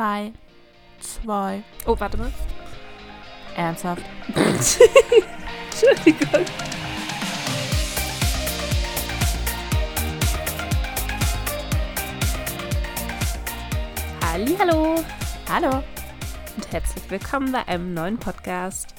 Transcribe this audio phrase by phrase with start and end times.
[0.00, 0.32] Drei,
[0.98, 1.62] zwei.
[1.84, 2.32] Oh, warte mal.
[3.54, 4.02] Ernsthaft.
[4.34, 6.46] Entschuldigung.
[14.22, 15.04] Hallo
[15.50, 15.84] Hallo.
[16.56, 18.94] und herzlich willkommen bei einem neuen Podcast.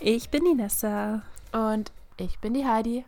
[0.00, 1.22] Ich bin die Nessa
[1.52, 3.04] Und ich bin die Heidi.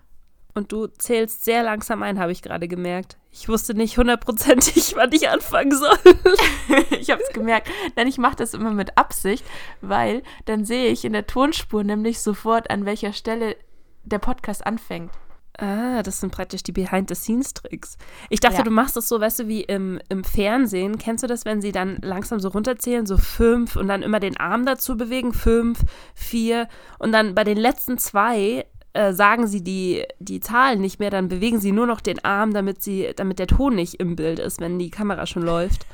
[0.54, 3.16] und du zählst sehr langsam ein, habe ich gerade gemerkt.
[3.34, 5.96] Ich wusste nicht hundertprozentig, wann ich anfangen soll.
[7.00, 7.68] ich habe es gemerkt.
[7.96, 9.44] Nein, ich mache das immer mit Absicht,
[9.80, 13.56] weil dann sehe ich in der Tonspur nämlich sofort, an welcher Stelle
[14.04, 15.10] der Podcast anfängt.
[15.58, 17.98] Ah, das sind praktisch die Behind-the-Scenes-Tricks.
[18.30, 18.62] Ich dachte, Ja.
[18.64, 20.96] du machst das so, weißt du, wie im, im Fernsehen.
[20.98, 24.38] Kennst du das, wenn sie dann langsam so runterzählen, so fünf und dann immer den
[24.38, 25.34] Arm dazu bewegen?
[25.34, 25.80] Fünf,
[26.14, 26.68] vier.
[26.98, 31.28] Und dann bei den letzten zwei äh, sagen sie die, die Zahlen nicht mehr, dann
[31.28, 34.60] bewegen sie nur noch den Arm, damit, sie, damit der Ton nicht im Bild ist,
[34.60, 35.86] wenn die Kamera schon läuft.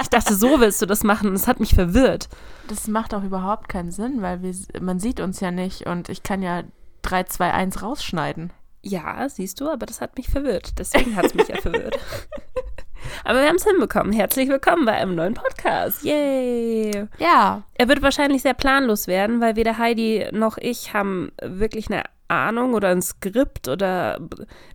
[0.00, 2.28] Ich dachte, so willst du das machen das hat mich verwirrt.
[2.68, 6.22] Das macht auch überhaupt keinen Sinn, weil wir, man sieht uns ja nicht und ich
[6.22, 6.62] kann ja
[7.02, 8.52] 3, 2, 1 rausschneiden.
[8.82, 10.78] Ja, siehst du, aber das hat mich verwirrt.
[10.78, 11.98] Deswegen hat es mich ja verwirrt.
[13.24, 14.12] Aber wir haben es hinbekommen.
[14.12, 16.02] Herzlich willkommen bei einem neuen Podcast.
[16.04, 17.06] Yay!
[17.18, 22.04] Ja, Er wird wahrscheinlich sehr planlos werden, weil weder Heidi noch ich haben wirklich eine
[22.28, 24.18] Ahnung oder ein Skript oder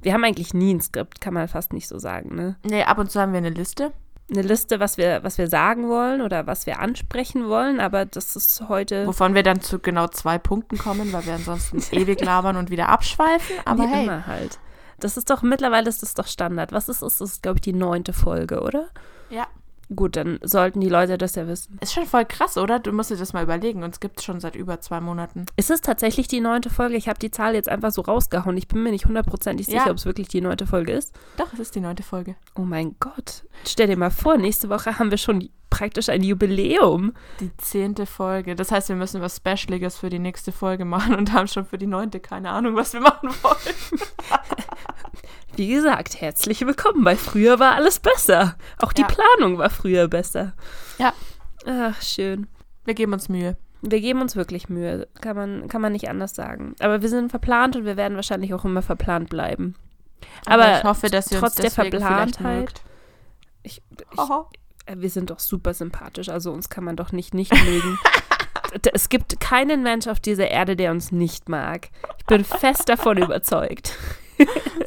[0.02, 2.56] wir haben eigentlich nie ein Skript, kann man fast nicht so sagen, ne?
[2.64, 3.92] nee, ab und zu haben wir eine Liste.
[4.32, 8.36] Eine Liste, was wir, was wir sagen wollen oder was wir ansprechen wollen, aber das
[8.36, 12.56] ist heute Wovon wir dann zu genau zwei Punkten kommen, weil wir ansonsten ewig labern
[12.56, 13.56] und wieder abschweifen.
[13.66, 14.60] Aber wie hey, immer halt.
[15.00, 16.72] Das ist doch, mittlerweile ist das doch Standard.
[16.72, 17.18] Was ist das?
[17.18, 18.90] Das ist, glaube ich, die neunte Folge, oder?
[19.30, 19.48] ja,
[19.96, 21.80] Gut, dann sollten die Leute das ja wissen.
[21.82, 22.78] ist schon voll krass, oder?
[22.78, 23.82] Du musst dir das mal überlegen.
[23.84, 25.46] Uns gibt es schon seit über zwei Monaten.
[25.56, 26.96] Ist es tatsächlich die neunte Folge?
[26.96, 28.56] Ich habe die Zahl jetzt einfach so rausgehauen.
[28.58, 29.80] Ich bin mir nicht hundertprozentig Ja.
[29.80, 31.16] sicher, ob es wirklich die neunte Folge ist.
[31.38, 32.36] Doch, es ist die neunte Folge.
[32.56, 33.44] Oh mein Gott.
[33.66, 37.14] Stell dir mal vor, nächste Woche haben wir schon praktisch ein Jubiläum.
[37.40, 38.56] Die zehnte Folge.
[38.56, 41.78] Das heißt, wir müssen was Specialiges für die nächste Folge machen und haben schon für
[41.80, 44.02] die neunte keine Ahnung, was wir machen wollen.
[45.56, 48.56] Wie gesagt, herzlich willkommen bei Früher war alles besser.
[48.78, 49.08] Auch die Ja.
[49.08, 50.54] Planung war früher besser.
[50.98, 51.14] Ja.
[51.66, 52.48] Ach, schön.
[52.86, 53.58] Wir geben uns Mühe.
[53.82, 56.76] Wir geben uns wirklich Mühe, kann man, kann man nicht anders sagen.
[56.80, 59.76] Aber wir sind verplant und wir werden wahrscheinlich auch immer verplant bleiben.
[60.46, 62.82] Aber ich hoffe, dass ihr trotz der Verplantheit-.
[63.64, 63.82] Ich,
[64.12, 64.20] ich,
[64.86, 67.98] äh, wir sind doch super sympathisch, also uns kann man doch nicht nicht mögen.
[68.94, 71.90] Es gibt keinen Mensch auf dieser Erde, der uns nicht mag.
[72.20, 73.98] Ich bin fest davon überzeugt.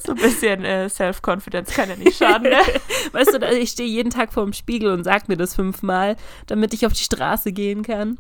[0.05, 2.59] So ein bisschen äh, Self-Confidence kann ja nicht schaden, ne?
[3.13, 6.75] Weißt du, ich stehe jeden Tag vor dem Spiegel und sag mir das fünfmal, damit
[6.75, 8.19] ich auf die Straße gehen kann.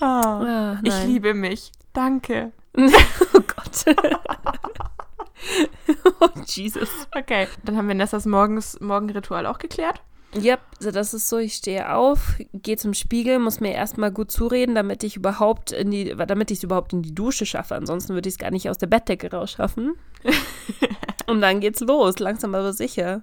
[0.00, 1.72] Ah, Ah, ich liebe mich.
[1.92, 2.52] Danke.
[2.76, 3.96] Oh Gott.
[6.20, 6.88] oh Jesus.
[7.16, 10.00] Okay, dann haben wir Nessas Morgens, Morgenritual auch geklärt.
[10.36, 14.30] Yep, also das ist so, ich stehe auf, gehe zum Spiegel, muss mir erstmal gut
[14.30, 17.74] zureden, damit ich überhaupt in die, damit ich es überhaupt in die Dusche schaffe.
[17.74, 19.94] Ansonsten würde ich es gar nicht aus der Bettdecke rausschaffen.
[21.26, 23.22] Und dann geht's los, langsam aber sicher.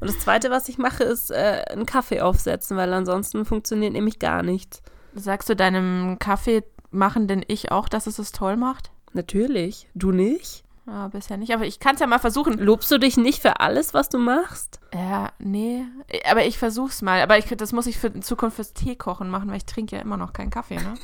[0.00, 4.18] Und das zweite, was ich mache, ist äh, einen Kaffee aufsetzen, weil ansonsten funktioniert nämlich
[4.18, 4.82] gar nichts.
[5.14, 8.90] Sagst du deinem Kaffee machen denn ich auch, dass es es toll macht?
[9.12, 9.88] Natürlich.
[9.94, 10.64] Du nicht?
[10.86, 12.58] Ja, bisher nicht, aber ich kann es ja mal versuchen.
[12.58, 14.80] Lobst du dich nicht für alles, was du machst?
[14.92, 15.84] Ja, nee,
[16.28, 17.20] aber ich versuch's mal.
[17.22, 19.96] Aber ich, das muss ich für in Zukunft fürs Tee kochen machen, weil ich trinke
[19.96, 20.94] ja immer noch keinen Kaffee, ne?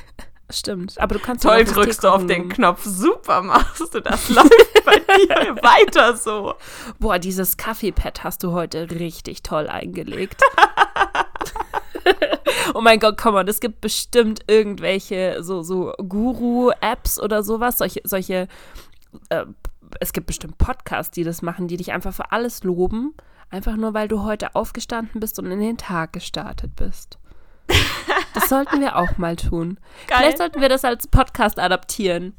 [0.50, 0.98] Stimmt.
[0.98, 2.48] Aber du kannst Toll drückst du auf den.
[2.48, 2.82] Knopf.
[2.82, 4.28] Super machst du das.
[4.34, 6.54] Läuft bei dir weiter so.
[6.98, 10.42] Boah, dieses Kaffeepad hast du heute richtig toll eingelegt.
[12.74, 18.00] oh mein Gott, komm mal, es gibt bestimmt irgendwelche so, so Guru-Apps oder sowas, solche,
[18.04, 18.48] solche
[19.28, 19.44] äh,
[20.00, 23.14] es gibt bestimmt Podcasts, die das machen, die dich einfach für alles loben,
[23.50, 27.18] einfach nur weil du heute aufgestanden bist und in den Tag gestartet bist.
[28.34, 29.78] Das sollten wir auch mal tun.
[30.06, 30.18] Geil.
[30.18, 32.34] Vielleicht sollten wir das als Podcast adaptieren.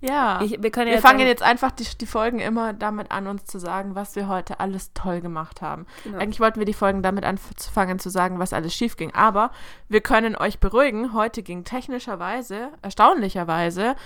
[0.00, 0.40] Ja.
[0.42, 3.44] Ich, wir ja wir jetzt fangen jetzt einfach die, die Folgen immer damit an, uns
[3.44, 5.86] zu sagen, was wir heute alles toll gemacht haben.
[6.04, 6.18] Genau.
[6.18, 9.12] Eigentlich wollten wir die Folgen damit anfangen zu sagen, was alles schief ging.
[9.14, 9.50] Aber
[9.88, 13.96] wir können euch beruhigen, heute ging technischerweise, erstaunlicherweise,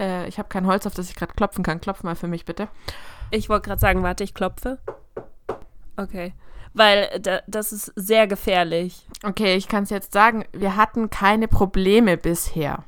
[0.00, 1.80] äh, ich habe kein Holz, auf das ich gerade klopfen kann.
[1.80, 2.68] Klopf mal für mich bitte.
[3.30, 4.78] Ich wollte gerade sagen, warte, ich klopfe.
[5.96, 6.34] Okay.
[6.74, 9.06] Weil da, das ist sehr gefährlich.
[9.24, 12.84] Okay, ich kann es jetzt sagen, wir hatten keine Probleme bisher.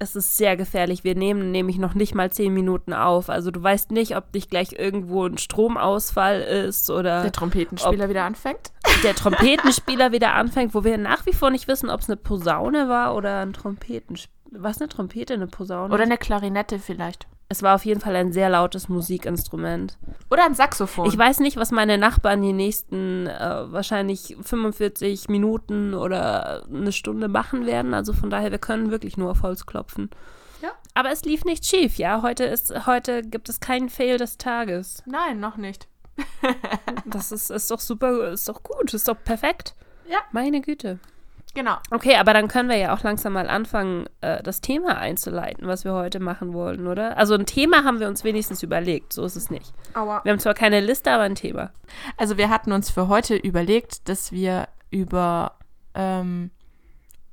[0.00, 1.02] Es ist sehr gefährlich.
[1.02, 3.28] Wir nehmen nämlich noch nicht mal zehn Minuten auf.
[3.30, 8.22] Also du weißt nicht, ob nicht gleich irgendwo ein Stromausfall ist oder Der Trompetenspieler wieder
[8.24, 8.72] anfängt.
[9.02, 12.88] der Trompetenspieler wieder anfängt, wo wir nach wie vor nicht wissen, ob es eine Posaune
[12.88, 14.37] war oder ein Trompetenspieler.
[14.50, 15.92] Was eine Trompete, eine Posaune?
[15.92, 17.26] Oder eine Klarinette vielleicht.
[17.50, 19.96] Es war auf jeden Fall ein sehr lautes Musikinstrument.
[20.30, 21.06] Oder ein Saxophon.
[21.06, 27.28] Ich weiß nicht, was meine Nachbarn die nächsten äh, wahrscheinlich 45 Minuten oder eine Stunde
[27.28, 27.94] machen werden.
[27.94, 30.10] Also von daher, wir können wirklich nur auf Holz klopfen.
[30.60, 30.72] Ja.
[30.92, 32.20] Aber es lief nicht schief, ja.
[32.20, 35.02] Heute, ist, heute gibt es keinen Fail des Tages.
[35.06, 35.88] Nein, noch nicht.
[37.06, 39.74] Das ist, ist doch super, ist doch gut, ist doch perfekt.
[40.10, 40.18] Ja.
[40.30, 40.98] Meine Güte.
[41.54, 41.76] Genau.
[41.90, 45.84] Okay, aber dann können wir ja auch langsam mal anfangen, äh, das Thema einzuleiten, was
[45.84, 47.16] wir heute machen wollen, oder?
[47.16, 49.72] Also ein Thema haben wir uns wenigstens überlegt, so ist es nicht.
[49.94, 50.20] Aua.
[50.24, 51.70] Wir haben zwar keine Liste, aber ein Thema.
[52.16, 55.56] Also wir hatten uns für heute überlegt, dass wir über
[55.94, 56.50] ähm,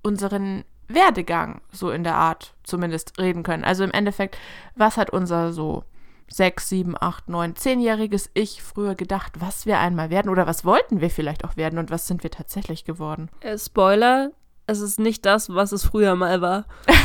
[0.02, 3.64] unseren Werdegang so in der Art zumindest reden können.
[3.64, 4.38] Also im Endeffekt,
[4.76, 5.84] was hat unser so
[6.28, 11.02] sechs, sieben, acht, neun, zehnjähriges Ich früher gedacht, was wir einmal werden oder was wollten
[11.02, 13.30] wir vielleicht auch werden und was sind wir tatsächlich geworden?
[13.42, 14.32] Äh, Spoiler,
[14.68, 16.66] es ist nicht das, was es früher mal war.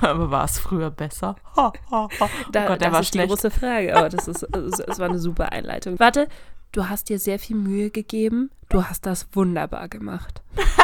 [0.00, 1.36] Aber war es früher besser?
[1.56, 2.28] Ha, ha, ha.
[2.52, 3.24] Da, oh Gott, der das war ist schlecht.
[3.24, 6.00] die große Frage, aber das ist, es es war eine super Einleitung.
[6.00, 6.28] Warte,
[6.72, 10.42] du hast dir sehr viel Mühe gegeben, du hast das wunderbar gemacht.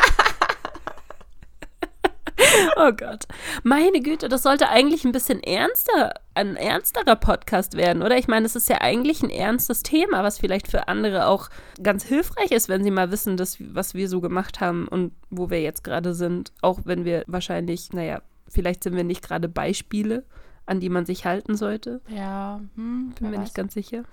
[2.77, 3.27] Oh Gott.
[3.63, 8.17] Meine Güte, das sollte eigentlich ein bisschen ernster, ein ernsterer Podcast werden, oder?
[8.17, 11.49] Ich meine, es ist ja eigentlich ein ernstes Thema, was vielleicht für andere auch
[11.83, 15.51] ganz hilfreich ist, wenn sie mal wissen, dass, was wir so gemacht haben und wo
[15.51, 16.53] wir jetzt gerade sind.
[16.63, 20.25] Auch wenn wir wahrscheinlich, naja, vielleicht sind wir nicht gerade Beispiele,
[20.67, 22.01] an die man sich halten sollte.
[22.09, 23.41] Ja, hm, Bin mir weiß.
[23.45, 24.05] nicht ganz sicher.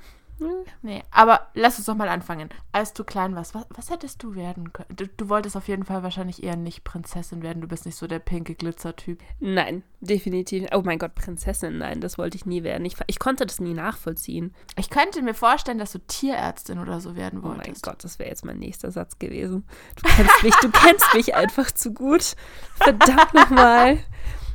[0.82, 2.50] Nee, aber lass uns doch mal anfangen.
[2.72, 4.96] Als du klein warst, was, was hättest du werden können?
[4.96, 7.62] Du, du wolltest auf jeden Fall wahrscheinlich eher nicht Prinzessin werden.
[7.62, 9.20] Du bist nicht so der pinke Glitzer-Typ.
[9.40, 10.68] Nein, definitiv.
[10.74, 12.86] Oh mein Gott, Prinzessin, nein, das wollte ich nie werden.
[12.86, 14.54] Ich, ich konnte das nie nachvollziehen.
[14.78, 17.84] Ich könnte mir vorstellen, dass du Tierärztin oder so werden Oh mein wolltest.
[17.84, 19.66] Gott, das wäre jetzt mein nächster Satz gewesen.
[19.96, 22.36] Du kennst mich, du kennst mich einfach zu gut.
[22.76, 24.00] Verdammt nochmal.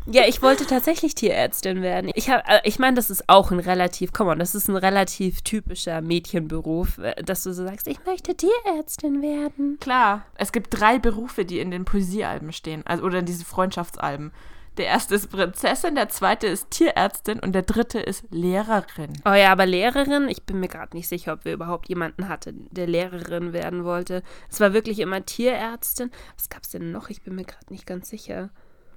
[0.07, 2.11] Ja, ich wollte tatsächlich Tierärztin werden.
[2.15, 5.43] Ich habe, ich meine, das ist auch ein relativ, komm on, das ist ein relativ
[5.43, 9.79] typischer Mädchenberuf, äh, dass du so sagst, ich möchte Tierärztin werden.
[9.81, 14.33] Klar, es gibt drei Berufe, die in den Poesiealben stehen, also oder in diesen Freundschaftsalben.
[14.79, 19.13] Der erste ist Prinzessin, der zweite ist Tierärztin und der dritte ist Lehrerin.
[19.27, 22.69] Oh ja, aber Lehrerin, ich bin mir gerade nicht sicher, ob wir überhaupt jemanden hatten,
[22.71, 24.23] der Lehrerin werden wollte.
[24.51, 26.11] Es war wirklich immer Tierärztin.
[26.37, 27.11] Was gab's denn noch?
[27.11, 28.49] Ich bin mir gerade nicht ganz sicher.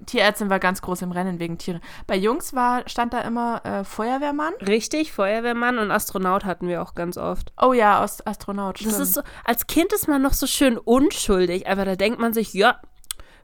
[0.04, 1.80] Tierärztin war ganz groß im Rennen wegen Tiere.
[2.06, 4.52] Bei Jungs war, stand da immer äh, Feuerwehrmann.
[4.66, 7.52] Richtig, Feuerwehrmann und Astronaut hatten wir auch ganz oft.
[7.60, 8.76] Oh ja, aus Astronaut.
[8.76, 9.02] Das stimmt.
[9.02, 12.52] ist so, als Kind ist man noch so schön unschuldig, aber da denkt man sich,
[12.52, 12.80] ja,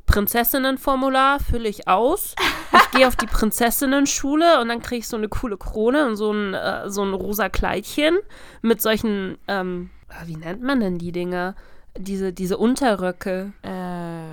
[0.07, 2.35] Prinzessinnenformular fülle ich aus.
[2.75, 6.33] Ich gehe auf die Prinzessinnenschule und dann kriege ich so eine coole Krone und so
[6.33, 8.19] ein, äh, so ein rosa Kleidchen
[8.63, 9.91] mit solchen, ähm,
[10.27, 11.55] wie nennt man denn die Dinger?
[11.97, 13.53] Diese, diese Unterröcke.
[13.63, 13.69] äh,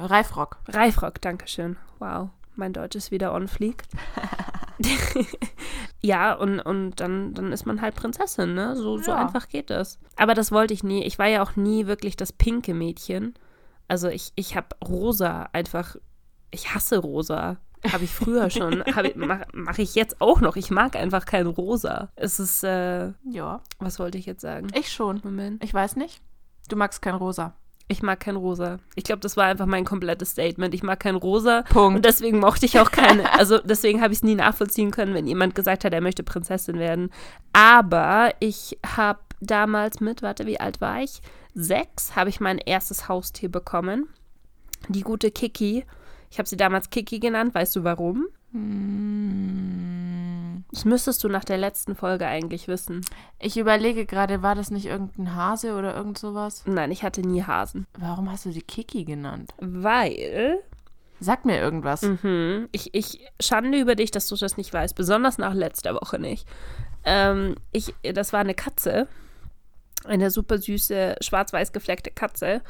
[0.06, 0.58] Reifrock.
[0.68, 1.78] Reifrock, Dankeschön.
[2.00, 3.84] Wow, mein Deutsch ist wieder on fleek.
[6.02, 8.76] ja, und, und dann, dann ist man halt Prinzessin, ne?
[8.76, 9.26] So, so Ja.
[9.26, 10.00] einfach geht das.
[10.16, 11.04] Aber das wollte ich nie.
[11.04, 13.34] Ich war ja auch nie wirklich das pinke Mädchen.
[13.88, 15.96] Also ich, ich habe rosa einfach,
[16.52, 17.58] ich hasse rosa.
[17.92, 18.84] Habe ich früher schon.
[19.16, 20.56] Mache mach ich jetzt auch noch.
[20.58, 22.10] Ich mag einfach kein rosa.
[22.16, 24.68] Es ist, äh, Ja, was wollte ich jetzt sagen?
[24.74, 25.22] ich schon.
[25.24, 25.64] Moment.
[25.64, 26.22] Ich weiß nicht.
[26.68, 27.56] Du magst kein Rosa.
[27.92, 28.78] Ich mag kein rosa.
[28.94, 30.76] Ich glaube, das war einfach mein komplettes Statement.
[30.76, 31.64] Ich mag kein rosa.
[31.64, 31.98] Punkt.
[31.98, 35.26] Und deswegen mochte ich auch keine, also deswegen habe ich es nie nachvollziehen können, wenn
[35.26, 37.10] jemand gesagt hat, er möchte Prinzessin werden.
[37.52, 41.22] Aber ich habe damals mit, warte, wie alt war ich?
[41.56, 44.08] Sechs habe ich mein erstes Haustier bekommen.
[44.88, 45.84] Die gute Kiki.
[46.30, 47.56] Ich habe sie damals Kiki genannt.
[47.56, 48.28] Weißt du warum?
[48.52, 49.90] Hm.
[50.72, 53.02] Das müsstest du nach der letzten Folge eigentlich wissen.
[53.40, 56.64] Ich überlege gerade, war das nicht irgendein Hase oder irgend sowas?
[56.66, 57.88] Nein, ich hatte nie Hasen.
[57.98, 59.52] Warum hast du die Kiki genannt?
[59.60, 60.60] Weil
[61.22, 62.02] Sag mir irgendwas.
[62.02, 62.70] Mhm.
[62.72, 66.48] Ich, ich schande über dich, dass du das nicht weißt, besonders nach letzter Woche nicht.
[67.04, 69.08] Ähm, ich, das war eine Katze,
[70.06, 72.62] eine super süße, schwarz-weiß gefleckte Katze.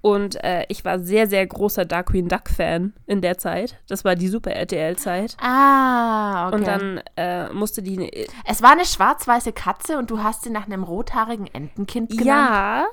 [0.00, 3.76] Und äh, ich war sehr, sehr großer Darkwing Duck-Fan in der Zeit.
[3.88, 5.36] Das war die Super RTL-Zeit.
[5.40, 6.56] Ah, okay.
[6.56, 8.28] Und dann äh, musste die.
[8.44, 12.26] es war eine schwarz-weiße Katze und du hast sie nach einem rothaarigen Entenkind genannt?
[12.26, 12.86] Ja,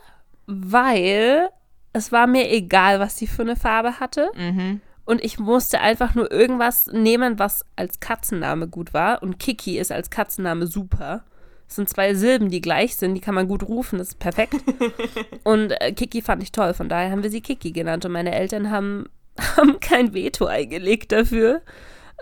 [0.48, 1.50] weil
[1.94, 4.32] es war mir egal, was sie für eine Farbe hatte.
[4.36, 4.82] Mhm.
[5.06, 9.22] Und ich musste einfach nur irgendwas nehmen, was als Katzenname gut war.
[9.22, 11.24] Und Kiki ist als Katzenname super.
[11.68, 14.56] Es sind zwei Silben, die gleich sind, die kann man gut rufen, das ist perfekt.
[15.44, 18.06] und äh, Kiki fand ich toll, von daher haben wir sie Kiki genannt.
[18.06, 19.10] Und meine Eltern haben,
[19.58, 21.62] haben kein Veto eingelegt dafür.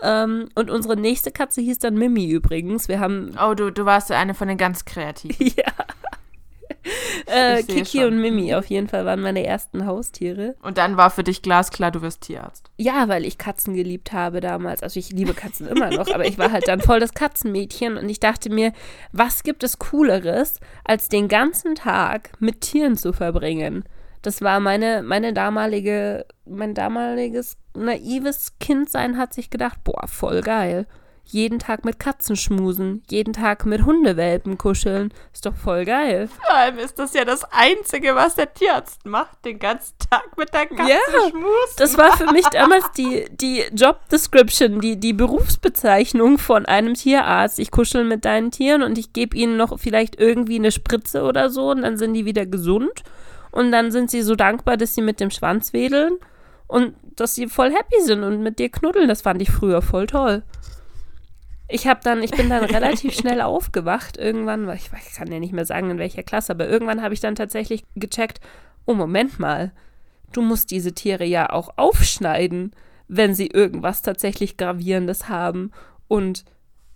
[0.01, 2.87] Ähm, und unsere nächste Katze hieß dann Mimi übrigens.
[2.87, 5.47] Wir haben, Oh, du, du warst eine von den ganz Kreativen.
[5.57, 5.71] ja.
[7.25, 8.05] Äh, Kiki schon.
[8.05, 10.55] und Mimi auf jeden Fall waren meine ersten Haustiere.
[10.61, 12.69] Und dann war für dich glasklar, du wirst Tierarzt.
[12.77, 14.83] Ja, weil ich Katzen geliebt habe damals.
[14.83, 18.09] Also ich liebe Katzen immer noch, aber ich war halt dann voll das Katzenmädchen und
[18.09, 18.73] ich dachte mir,
[19.11, 23.85] was gibt es Cooleres, als den ganzen Tag mit Tieren zu verbringen?
[24.21, 30.87] Das war meine, meine damalige, mein damaliges naives Kindsein hat sich gedacht, boah, voll geil.
[31.25, 35.11] Jeden Tag mit Katzen schmusen, jeden Tag mit Hundewelpen kuscheln.
[35.33, 36.27] Ist doch voll geil.
[36.27, 40.53] Vor allem ist das ja das Einzige, was der Tierarzt macht, den ganzen Tag mit
[40.53, 41.75] der Katze Ja, schmusen.
[41.77, 47.57] Das war für mich damals die, die Job Description, die, die Berufsbezeichnung von einem Tierarzt.
[47.57, 51.49] Ich kuschel mit deinen Tieren und ich gebe ihnen noch vielleicht irgendwie eine Spritze oder
[51.49, 53.03] so und dann sind die wieder gesund.
[53.49, 56.17] Und dann sind sie so dankbar, dass sie mit dem Schwanz wedeln
[56.67, 59.07] und dass sie voll happy sind und mit dir knuddeln.
[59.07, 60.43] Das fand ich früher voll toll.
[61.67, 65.39] Ich habe dann, ich bin dann relativ schnell aufgewacht irgendwann, weil ich, ich kann ja
[65.39, 68.39] nicht mehr sagen in welcher Klasse, aber irgendwann habe ich dann tatsächlich gecheckt,
[68.85, 69.71] oh Moment mal,
[70.33, 72.75] du musst diese Tiere ja auch aufschneiden,
[73.07, 75.71] wenn sie irgendwas tatsächlich Gravierendes haben.
[76.07, 76.45] Und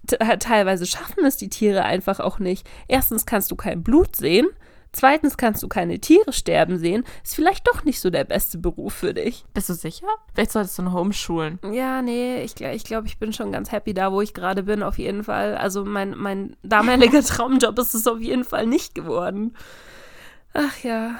[0.06, 2.68] teilweise schaffen es die Tiere einfach auch nicht.
[2.88, 4.48] Erstens kannst du kein Blut sehen.
[4.92, 7.04] Zweitens kannst du keine Tiere sterben sehen.
[7.24, 9.46] Ist vielleicht doch nicht so der beste Beruf für dich.
[9.54, 10.08] Bist du sicher?
[10.34, 11.60] Vielleicht solltest du noch umschulen.
[11.72, 14.84] Ja, nee, ich, ich glaube, ich bin schon ganz happy da, wo ich gerade bin,
[14.84, 15.56] auf jeden Fall.
[15.56, 19.56] Also mein, mein damaliger Traumjob ist es auf jeden Fall nicht geworden.
[20.54, 21.20] Ach ja.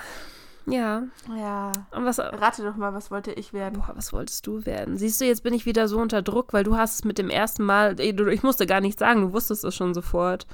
[0.68, 1.04] Ja.
[1.36, 1.72] Ja.
[1.92, 3.80] Und was, Rate doch mal, was wollte ich werden?
[3.80, 4.98] Boah, was wolltest du werden?
[4.98, 7.30] Siehst du, jetzt bin ich wieder so unter Druck, weil du hast es mit dem
[7.30, 10.46] ersten Mal, ich musste gar nichts sagen, du wusstest es schon sofort.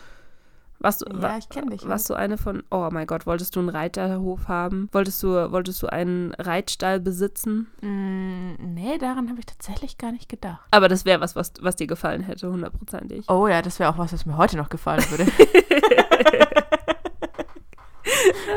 [0.83, 1.87] Was du, Ja, ich kenne dich.
[1.87, 4.89] was du eine von, oh mein Gott, wolltest du einen Reiterhof haben?
[4.91, 7.67] Wolltest du, wolltest du einen Reitstall besitzen?
[7.81, 10.59] Mm, nee, daran habe ich tatsächlich gar nicht gedacht.
[10.71, 13.29] Aber das wäre was, was, was dir gefallen hätte, hundertprozentig.
[13.29, 15.25] Oh ja, das wäre auch was, was mir heute noch gefallen würde.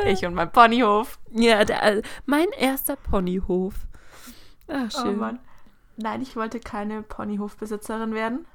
[0.06, 1.18] ich und mein Ponyhof.
[1.30, 3.74] Ja, der, äh, mein erster Ponyhof.
[4.68, 5.18] Ach, Oh schön.
[5.18, 5.38] Mann.
[5.96, 8.46] Nein, ich wollte keine Ponyhofbesitzerin werden.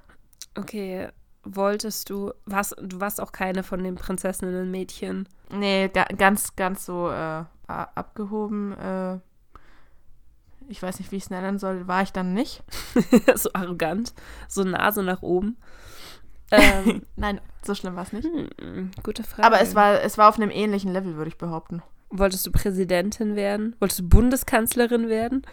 [0.57, 1.09] okay,
[1.43, 5.27] wolltest du, warst, du warst auch keine von den Prinzessinnen-Mädchen.
[5.51, 8.73] Nee, ga ganz, ganz so äh, abgehoben.
[8.77, 9.19] Äh,
[10.69, 12.63] ich weiß nicht, wie ich es nennen soll, war ich dann nicht.
[13.35, 14.13] so arrogant,
[14.47, 15.57] so Nase nach oben.
[16.51, 18.25] Ähm, Nein, so schlimm war es nicht.
[18.25, 19.45] hm, gute Frage.
[19.45, 21.81] Aber es war, es war auf einem ähnlichen Level, würde ich behaupten.
[22.09, 23.75] Wolltest du Präsidentin werden?
[23.79, 25.43] Wolltest du Bundeskanzlerin werden?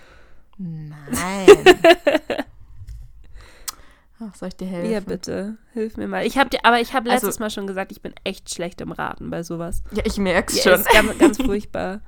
[0.59, 1.47] Nein.
[4.21, 4.91] Ach, soll ich dir helfen?
[4.91, 5.57] Ja, bitte.
[5.73, 6.27] Hilf mir mal.
[6.27, 8.81] Ich habe dir, aber ich habe Also- letztes Mal schon gesagt, ich bin echt schlecht
[8.81, 9.83] im Raten bei sowas.
[9.93, 10.81] Ja, ich merk's Ja, schon.
[10.81, 12.01] ist ganz, ganz furchtbar.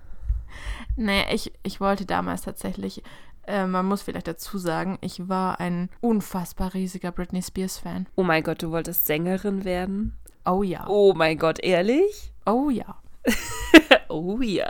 [0.97, 3.03] Nee, ich, ich wollte damals tatsächlich,
[3.47, 8.07] äh, man muss vielleicht dazu sagen, ich war ein unfassbar riesiger Britney Spears-Fan.
[8.17, 10.17] Oh mein Gott, du wolltest Sängerin werden?
[10.45, 10.87] Oh ja.
[10.89, 12.33] Oh mein Gott, ehrlich?
[12.47, 12.97] Oh ja.
[14.09, 14.69] Oh ja.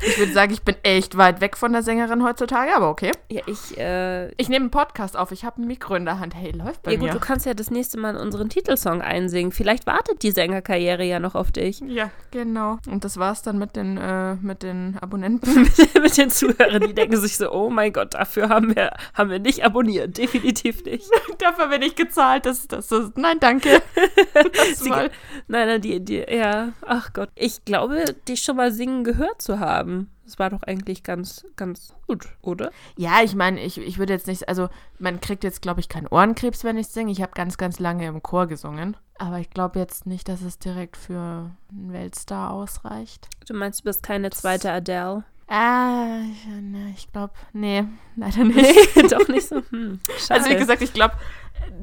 [0.00, 3.10] Ich würde sagen, ich bin echt weit weg von der Sängerin heutzutage, aber okay.
[3.28, 6.36] Ja, ich, äh, Ich nehme einen Podcast auf, ich habe ein Mikro in der Hand.
[6.36, 7.12] Hey, läuft bei ja gut, mir.
[7.12, 9.50] du kannst ja das nächste Mal unseren Titelsong einsingen.
[9.50, 11.80] Vielleicht wartet die Sängerkarriere ja noch auf dich.
[11.80, 12.78] Ja, genau.
[12.88, 15.68] Und das war's dann mit den, äh, mit den Abonnenten.
[16.00, 19.38] Mit den Zuhörern, die denken sich so, oh mein Gott, dafür haben wir, haben wir
[19.40, 20.16] nicht abonniert.
[20.16, 21.08] Definitiv nicht.
[21.38, 22.46] Dafür bin ich gezahlt.
[22.46, 23.82] Das, das, das, nein, danke.
[24.34, 24.90] Das Sie-.
[24.90, 25.10] Nein,
[25.48, 27.28] nein, die, die, ja, ach Gott.
[27.34, 30.10] Ich glaube, dich schon mal singen gehört zu haben.
[30.26, 32.70] Das war doch eigentlich ganz, ganz gut, oder?
[32.98, 36.06] Ja, ich meine, ich, ich würde jetzt nicht, also man kriegt jetzt, glaube ich, keinen
[36.08, 37.10] Ohrenkrebs, wenn ich singe.
[37.10, 38.98] Ich habe ganz, ganz lange im Chor gesungen.
[39.16, 43.28] Aber ich glaube jetzt nicht, dass es direkt für einen Weltstar ausreicht.
[43.46, 45.24] Du meinst, du bist keine zweite Adele?
[45.46, 47.84] Ah, ich, ne, ich glaube, nee,
[48.16, 49.10] leider nicht.
[49.10, 49.62] doch nicht so.
[49.70, 49.98] Hm.
[50.28, 51.14] Also wie gesagt, ich glaube,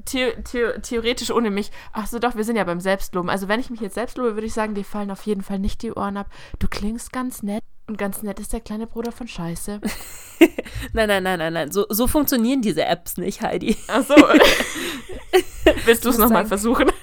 [0.07, 3.29] the the theoretisch ohne mich, ach so doch, wir sind ja beim Selbstloben.
[3.29, 5.59] Also wenn ich mich jetzt selbst lobe, würde ich sagen, dir fallen auf jeden Fall
[5.59, 6.27] nicht die Ohren ab.
[6.59, 7.63] Du klingst ganz nett.
[7.87, 9.79] Und ganz nett ist der kleine Bruder von Scheiße.
[10.93, 11.71] Nein, nein, nein, nein, nein.
[11.71, 13.77] So, so funktionieren diese Apps nicht, Heidi.
[13.87, 14.15] Ach so.
[15.85, 16.91] Willst du es nochmal versuchen?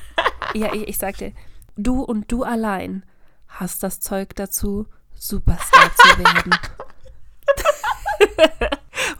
[0.55, 1.33] Ja, ich, ich sag dir,
[1.77, 3.07] du und du allein
[3.49, 6.55] hast das Zeug dazu, Superstar zu werden.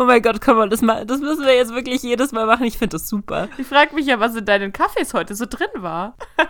[0.03, 2.65] Oh mein Gott, komm mal, das, mal, das müssen wir jetzt wirklich jedes Mal machen.
[2.65, 3.49] Ich finde das super.
[3.59, 6.17] Ich frage mich ja, was in deinen Kaffees heute so drin war.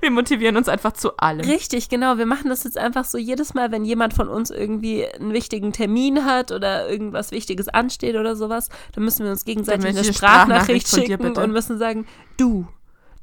[0.00, 1.44] Wir motivieren uns einfach zu allem.
[1.44, 2.16] Richtig, genau.
[2.16, 5.72] Wir machen das jetzt einfach so jedes Mal, wenn jemand von uns irgendwie einen wichtigen
[5.72, 10.06] Termin hat oder irgendwas Wichtiges ansteht oder sowas, dann müssen wir uns gegenseitig eine ich
[10.06, 11.40] eine Sprachnachricht dir, schicken bitte.
[11.42, 12.06] und müssen sagen,
[12.36, 12.66] du,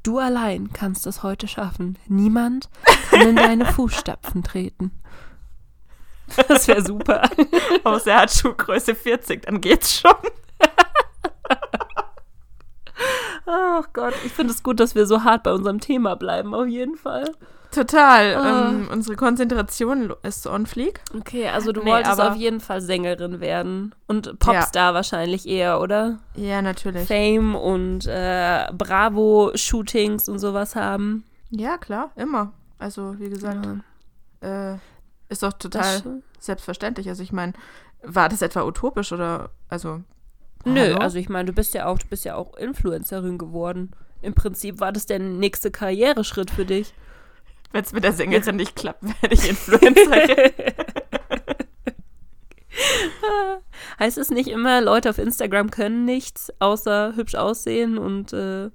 [0.02, 1.98] du allein kannst es heute schaffen.
[2.08, 2.68] Niemand
[3.10, 4.92] kann in deine Fußstapfen treten.
[6.48, 7.22] Das wäre super.
[7.84, 10.12] Außer er hat Schuhgröße 40, dann geht's schon.
[13.46, 16.66] Ach Gott, ich finde es gut, dass wir so hart bei unserem Thema bleiben, auf
[16.66, 17.34] jeden Fall.
[17.70, 18.34] Total.
[18.34, 18.68] Ah.
[18.68, 21.00] Ähm, unsere Konzentration ist on fleek.
[21.16, 23.94] Okay, also du nee, wolltest auf jeden Fall Sängerin werden.
[24.06, 24.94] Und Popstar ja.
[24.94, 26.18] wahrscheinlich eher, oder?
[26.34, 27.06] Ja, natürlich.
[27.06, 31.24] Fame und äh, Bravo-Shootings und sowas haben.
[31.50, 32.52] Ja, klar, immer.
[32.78, 33.66] Also, wie gesagt,
[34.42, 34.72] ja.
[34.72, 34.78] äh,
[35.30, 37.08] ist doch total selbstverständlich.
[37.08, 37.54] Also, ich meine,
[38.02, 40.02] war das etwa utopisch oder, also.
[40.64, 40.98] Nö, hallo?
[40.98, 43.92] also ich meine, du bist ja auch, du bist ja auch Influencerin geworden.
[44.20, 46.92] Im Prinzip war das der nächste Karriereschritt für dich.
[47.72, 50.52] Wenn es mit der Sängerin nicht klappt, werde ich Influencerin.
[53.98, 58.70] heißt es nicht immer, Leute auf Instagram können nichts, außer hübsch aussehen und äh,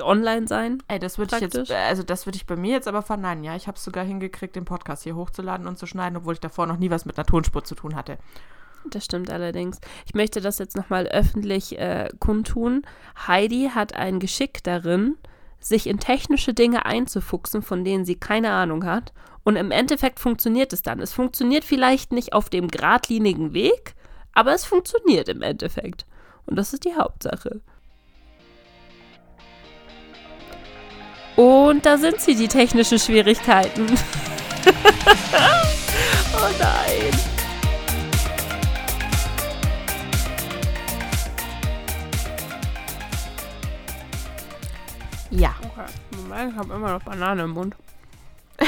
[0.00, 0.82] online sein?
[0.88, 3.56] Ey, das würde ich jetzt, also das würde ich bei mir jetzt aber verneinen, ja.
[3.56, 6.66] Ich habe es sogar hingekriegt, den Podcast hier hochzuladen und zu schneiden, obwohl ich davor
[6.66, 8.18] noch nie was mit einer Tonspur zu tun hatte.
[8.90, 9.80] Das stimmt allerdings.
[10.06, 12.82] Ich möchte das jetzt nochmal öffentlich äh, kundtun.
[13.26, 15.16] Heidi hat ein Geschick darin,
[15.58, 19.12] sich in technische Dinge einzufuchsen, von denen sie keine Ahnung hat.
[19.42, 21.00] Und im Endeffekt funktioniert es dann.
[21.00, 23.94] Es funktioniert vielleicht nicht auf dem geradlinigen Weg,
[24.32, 26.06] aber es funktioniert im Endeffekt.
[26.46, 27.60] Und das ist die Hauptsache.
[31.36, 33.86] Und da sind sie, die technischen Schwierigkeiten.
[36.34, 37.12] oh nein.
[45.30, 45.54] Ja.
[45.60, 45.84] Okay.
[46.16, 47.76] Moment, ich habe immer noch Banane im Mund.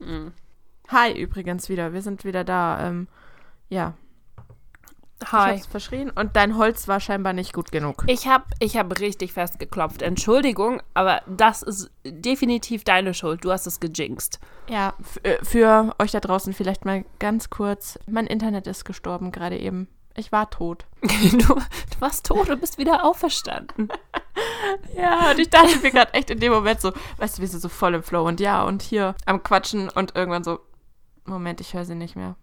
[0.00, 0.32] hm.
[0.88, 1.92] Hi, übrigens wieder.
[1.92, 2.88] Wir sind wieder da.
[2.88, 3.06] Ähm,
[3.68, 3.94] ja.
[5.32, 5.54] Hi.
[5.54, 8.04] Ich hab's verschrien und dein Holz war scheinbar nicht gut genug.
[8.06, 10.02] Ich habe ich hab richtig fest geklopft.
[10.02, 13.44] Entschuldigung, aber das ist definitiv deine Schuld.
[13.44, 14.40] Du hast es gejinxt.
[14.68, 17.98] Ja, äh, für euch da draußen vielleicht mal ganz kurz.
[18.06, 19.88] Mein Internet ist gestorben gerade eben.
[20.16, 20.86] Ich war tot.
[21.02, 23.88] du, du warst tot und bist wieder auferstanden.
[24.96, 27.60] ja, und ich dachte mir gerade echt in dem Moment so, weißt du, wir sind
[27.60, 30.60] so voll im Flow und ja, und hier am Quatschen und irgendwann so,
[31.24, 32.36] Moment, ich höre sie nicht mehr.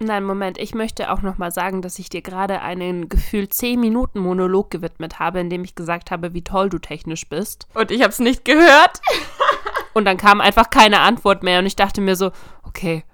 [0.00, 4.18] Nein, Moment, ich möchte auch nochmal sagen, dass ich dir gerade einen gefühlt 10 Minuten
[4.18, 7.68] Monolog gewidmet habe, in dem ich gesagt habe, wie toll du technisch bist.
[7.74, 9.00] Und ich habe es nicht gehört.
[9.94, 12.32] und dann kam einfach keine Antwort mehr und ich dachte mir so,
[12.64, 13.04] okay,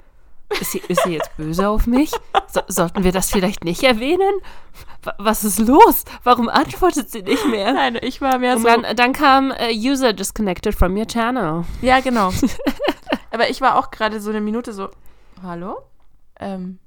[0.58, 2.10] ist sie, ist sie jetzt böse auf mich?
[2.49, 4.40] So, sollten wir das vielleicht nicht erwähnen?
[5.19, 6.04] Was ist los?
[6.25, 7.73] Warum antwortet sie nicht mehr?
[7.73, 8.69] Nein, ich war mehr Und so.
[8.69, 11.64] Dann, dann kam uh, User disconnected from your channel.
[11.82, 12.32] Ja, genau.
[13.30, 14.88] Aber ich war auch gerade so eine Minute so,
[15.43, 15.78] hallo?
[16.40, 16.78] Ähm,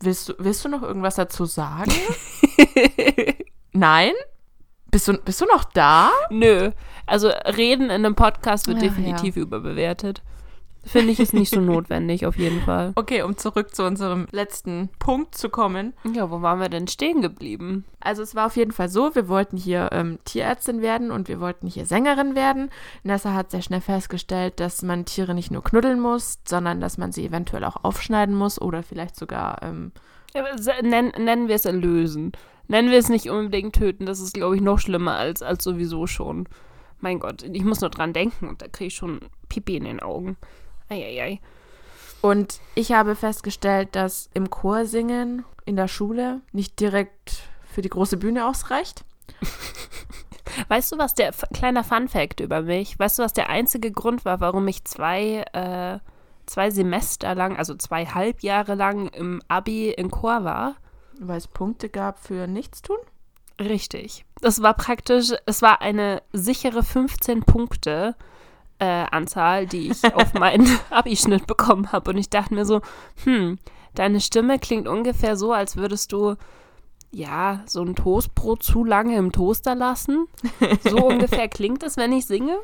[0.00, 1.92] willst du, willst du noch irgendwas dazu sagen?
[3.72, 4.12] Nein?
[4.90, 6.10] Bist du, bist du noch da?
[6.30, 6.70] Nö.
[7.06, 9.42] Also reden in einem Podcast wird ja, definitiv ja.
[9.42, 10.22] überbewertet.
[10.84, 12.92] Finde ich es nicht so notwendig, auf jeden Fall.
[12.94, 15.94] Okay, um zurück zu unserem letzten Punkt zu kommen.
[16.12, 17.84] Ja, wo waren wir denn stehen geblieben?
[18.00, 21.40] Also es war auf jeden Fall so, wir wollten hier ähm, Tierärztin werden und wir
[21.40, 22.70] wollten hier Sängerin werden.
[23.02, 27.12] Nessa hat sehr schnell festgestellt, dass man Tiere nicht nur knuddeln muss, sondern dass man
[27.12, 29.62] sie eventuell auch aufschneiden muss oder vielleicht sogar...
[29.62, 29.92] Ähm,
[30.82, 32.32] nennen, nennen wir es erlösen.
[32.66, 34.06] Nennen wir es nicht unbedingt töten.
[34.06, 36.48] Das ist, glaube ich, noch schlimmer als, als sowieso schon.
[37.00, 40.00] Mein Gott, ich muss nur dran denken und da kriege ich schon Pipi in den
[40.00, 40.36] Augen.
[40.94, 41.40] Eieiei.
[42.20, 48.16] Und ich habe festgestellt, dass im Chorsingen in der Schule nicht direkt für die große
[48.16, 49.04] Bühne ausreicht.
[50.68, 52.98] Weißt du, was der kleiner Fun Fact über mich?
[52.98, 55.98] Weißt du, was der einzige Grund war, warum ich zwei, äh,
[56.46, 60.76] zwei Semester lang, also zwei Halbjahre lang im Abi in Chor war?
[61.18, 62.98] Weil es Punkte gab für Nichtstun?
[63.60, 64.24] Richtig.
[64.40, 68.16] Das war praktisch, es war eine sichere 15 Punkte
[68.78, 72.10] äh, Anzahl, die ich auf meinen Abischnitt bekommen habe.
[72.10, 72.80] Und ich dachte mir so,
[73.24, 73.58] hm,
[73.94, 76.36] deine Stimme klingt ungefähr so, als würdest du
[77.14, 80.26] ja, so ein Toastbrot zu lange im Toaster lassen.
[80.82, 82.58] So ungefähr klingt es, wenn ich singe.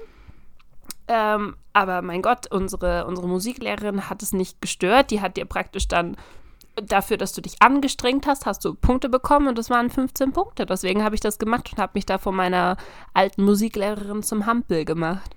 [1.06, 5.10] Ähm, aber mein Gott, unsere, unsere Musiklehrerin hat es nicht gestört.
[5.10, 6.16] Die hat dir praktisch dann
[6.76, 10.66] dafür, dass du dich angestrengt hast, hast du Punkte bekommen und das waren 15 Punkte.
[10.66, 12.76] Deswegen habe ich das gemacht und habe mich da von meiner
[13.14, 15.30] alten Musiklehrerin zum Hampel gemacht.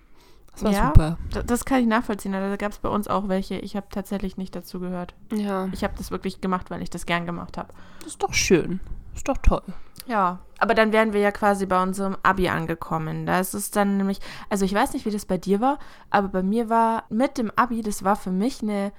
[0.53, 1.17] Das war ja, super.
[1.45, 2.33] Das kann ich nachvollziehen.
[2.33, 3.55] Also, da gab es bei uns auch welche.
[3.55, 5.15] Ich habe tatsächlich nicht dazu gehört.
[5.31, 5.67] Ja.
[5.73, 7.73] Ich habe das wirklich gemacht, weil ich das gern gemacht habe.
[7.99, 8.79] Das ist doch schön.
[9.11, 9.63] Das ist doch toll.
[10.05, 13.25] Ja, aber dann wären wir ja quasi bei unserem Abi angekommen.
[13.25, 16.27] Da ist es dann nämlich, also ich weiß nicht, wie das bei dir war, aber
[16.27, 18.91] bei mir war mit dem Abi, das war für mich eine,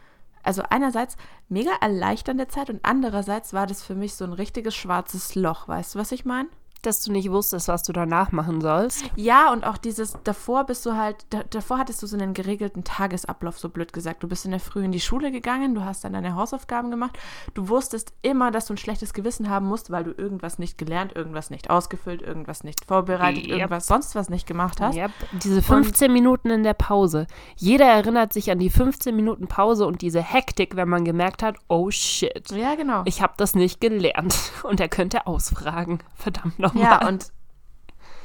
[0.43, 1.17] also einerseits
[1.49, 5.69] mega erleichternde Zeit und andererseits war das für mich so ein richtiges schwarzes Loch.
[5.69, 6.49] Weißt du, was ich meine?
[6.87, 9.05] Dass du nicht wusstest, was du danach machen sollst.
[9.17, 12.85] Ja, und auch dieses, davor bist du halt, da, davor hattest du so einen geregelten
[12.85, 14.23] Tagesablauf, so blöd gesagt.
[14.23, 17.19] Du bist in der Früh in die Schule gegangen, du hast dann deine Hausaufgaben gemacht.
[17.55, 21.15] Du wusstest immer, dass du ein schlechtes Gewissen haben musst, weil du irgendwas nicht gelernt,
[21.15, 23.51] irgendwas nicht ausgefüllt, irgendwas nicht vorbereitet, Yep.
[23.57, 24.97] irgendwas sonst was nicht gemacht hast.
[24.97, 25.11] Yep.
[25.43, 27.27] Diese 15 Minuten in der Pause.
[27.57, 31.57] Jeder erinnert sich an die 15 Minuten Pause und diese Hektik, wenn man gemerkt hat,
[31.69, 33.03] oh shit, Ja, genau.
[33.05, 34.35] ich habe das nicht gelernt.
[34.65, 35.99] Und er könnte ausfragen.
[36.15, 37.03] Verdammt nochmal.
[37.03, 37.33] Ja, und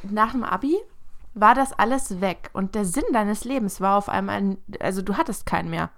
[0.04, 0.76] nach dem Abi
[1.34, 2.50] war das alles weg.
[2.54, 5.90] Und der Sinn deines Lebens war auf einmal, ein, also du hattest keinen mehr.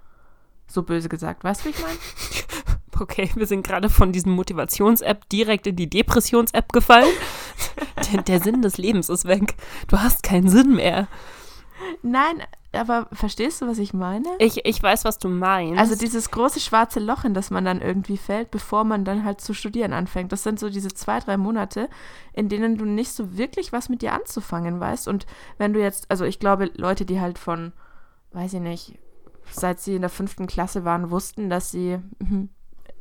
[0.66, 1.44] So böse gesagt.
[1.44, 1.98] Weißt du, wie ich meine?
[3.00, 7.08] Okay, wir sind gerade von diesem Motivations-App direkt in die Depressions-App gefallen.
[8.12, 9.56] der, der Sinn des Lebens ist weg.
[9.88, 11.08] Du hast keinen Sinn mehr.
[12.02, 12.42] Nein,
[12.72, 14.28] aber verstehst du, was ich meine?
[14.38, 15.78] Ich, ich weiß, was du meinst.
[15.78, 19.40] Also dieses große schwarze Loch, in das man dann irgendwie fällt, bevor man dann halt
[19.40, 20.32] zu studieren anfängt.
[20.32, 21.88] Das sind so diese zwei, drei Monate,
[22.32, 25.06] in denen du nicht so wirklich was mit dir anzufangen weißt.
[25.06, 25.26] Und
[25.58, 27.72] wenn du jetzt, also ich glaube, Leute, die halt von,
[28.32, 28.98] weiß ich nicht,
[29.50, 32.48] seit sie in der fünften Klasse waren, wussten, dass sie, mhm,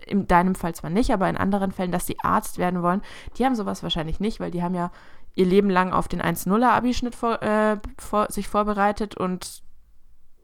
[0.05, 3.01] in deinem Fall zwar nicht, aber in anderen Fällen, dass sie Arzt werden wollen,
[3.37, 4.91] die haben sowas wahrscheinlich nicht, weil die haben ja
[5.35, 9.63] ihr Leben lang auf den 1-0er-Abischnitt vor, äh, vor, sich vorbereitet und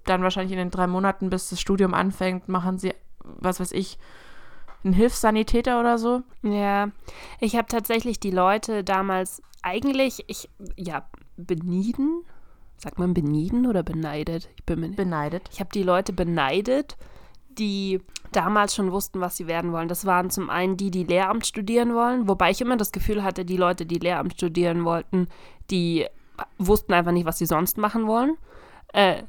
[0.06, 3.98] dann wahrscheinlich in den drei Monaten, bis das Studium anfängt, machen sie, was weiß ich,
[4.84, 6.22] einen Hilfssanitäter oder so.
[6.44, 6.90] Ja,
[7.40, 12.24] ich habe tatsächlich die Leute damals eigentlich, ich, ja, benieden.
[12.78, 14.50] Sagt man benieden oder beneidet?
[14.56, 14.96] Ich bin.
[14.96, 15.50] Beneidet.
[15.52, 16.96] Ich habe die Leute beneidet,
[17.58, 19.88] die damals schon wussten, was sie werden wollen.
[19.88, 23.46] Das waren zum einen die, die Lehramt studieren wollen, wobei ich immer das Gefühl hatte,
[23.46, 25.28] die Leute, die Lehramt studieren wollten,
[25.72, 26.06] die
[26.58, 28.38] wussten einfach nicht, was sie sonst machen wollen.
[28.94, 29.24] Äh,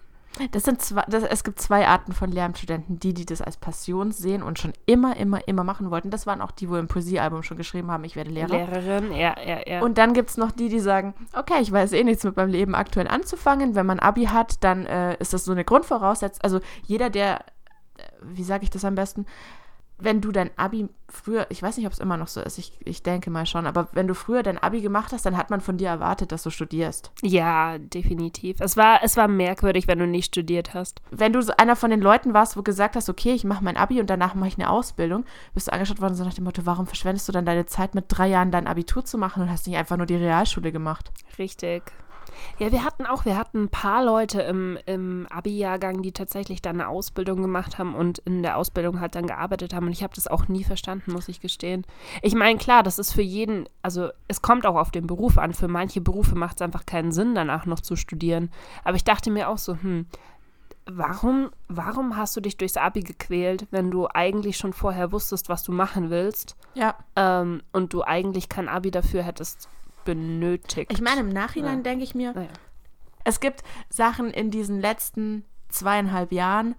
[0.52, 4.12] Das sind zwei, das, es gibt zwei Arten von Lehramtsstudenten, die, die das als Passion
[4.12, 6.10] sehen und schon immer, immer, immer machen wollten.
[6.10, 8.48] Das waren auch die, wo im Poesiealbum schon geschrieben haben, ich werde Lehrer.
[8.48, 9.80] Lehrerin, ja, ja, ja.
[9.80, 12.50] Und dann gibt es noch die, die sagen, okay, ich weiß eh nichts mit meinem
[12.50, 13.74] Leben aktuell anzufangen.
[13.74, 16.42] Wenn man Abi hat, dann äh, ist das so eine Grundvoraussetzung.
[16.42, 17.40] Also jeder, der,
[18.34, 19.26] wie sage ich das am besten,
[20.00, 22.72] wenn du dein Abi früher, ich weiß nicht, ob es immer noch so ist, ich,
[22.84, 25.60] ich denke mal schon, aber wenn du früher dein Abi gemacht hast, dann hat man
[25.60, 27.10] von dir erwartet, dass du studierst.
[27.22, 28.60] ja, definitiv.
[28.60, 31.02] Es war, es war merkwürdig, wenn du nicht studiert hast.
[31.10, 33.76] Wenn du so einer von den Leuten warst, wo gesagt hast, okay, ich mache mein
[33.76, 36.64] Abi und danach mache ich eine Ausbildung, bist du angeschaut worden so nach dem Motto,
[36.64, 39.66] warum verschwendest du dann deine Zeit mit drei Jahren dein Abitur zu machen und hast
[39.66, 41.10] nicht einfach nur die Realschule gemacht?
[41.38, 41.82] Richtig.
[42.58, 46.80] Ja, wir hatten auch, wir hatten ein paar Leute im, im Abi-Jahrgang, die tatsächlich dann
[46.80, 49.86] eine Ausbildung gemacht haben und in der Ausbildung halt dann gearbeitet haben.
[49.86, 51.84] Und ich habe das auch nie verstanden, muss ich gestehen.
[52.22, 55.52] Ich meine, klar, das ist für jeden, also es kommt auch auf den Beruf an.
[55.54, 58.50] Für manche Berufe macht es einfach keinen Sinn, danach noch zu studieren.
[58.84, 60.06] Aber ich dachte mir auch so, hm,
[60.86, 65.62] warum, warum hast du dich durchs Abi gequält, wenn du eigentlich schon vorher wusstest, was
[65.62, 66.94] du machen willst Ja.
[67.14, 69.68] ähm, und du eigentlich kein Abi dafür hättest
[70.12, 70.90] benötigt?
[70.92, 71.82] Ich meine, im Nachhinein Ja.
[71.82, 72.48] denke ich mir, Naja.
[73.24, 76.74] es gibt Sachen in diesen letzten zweieinhalb Jahren,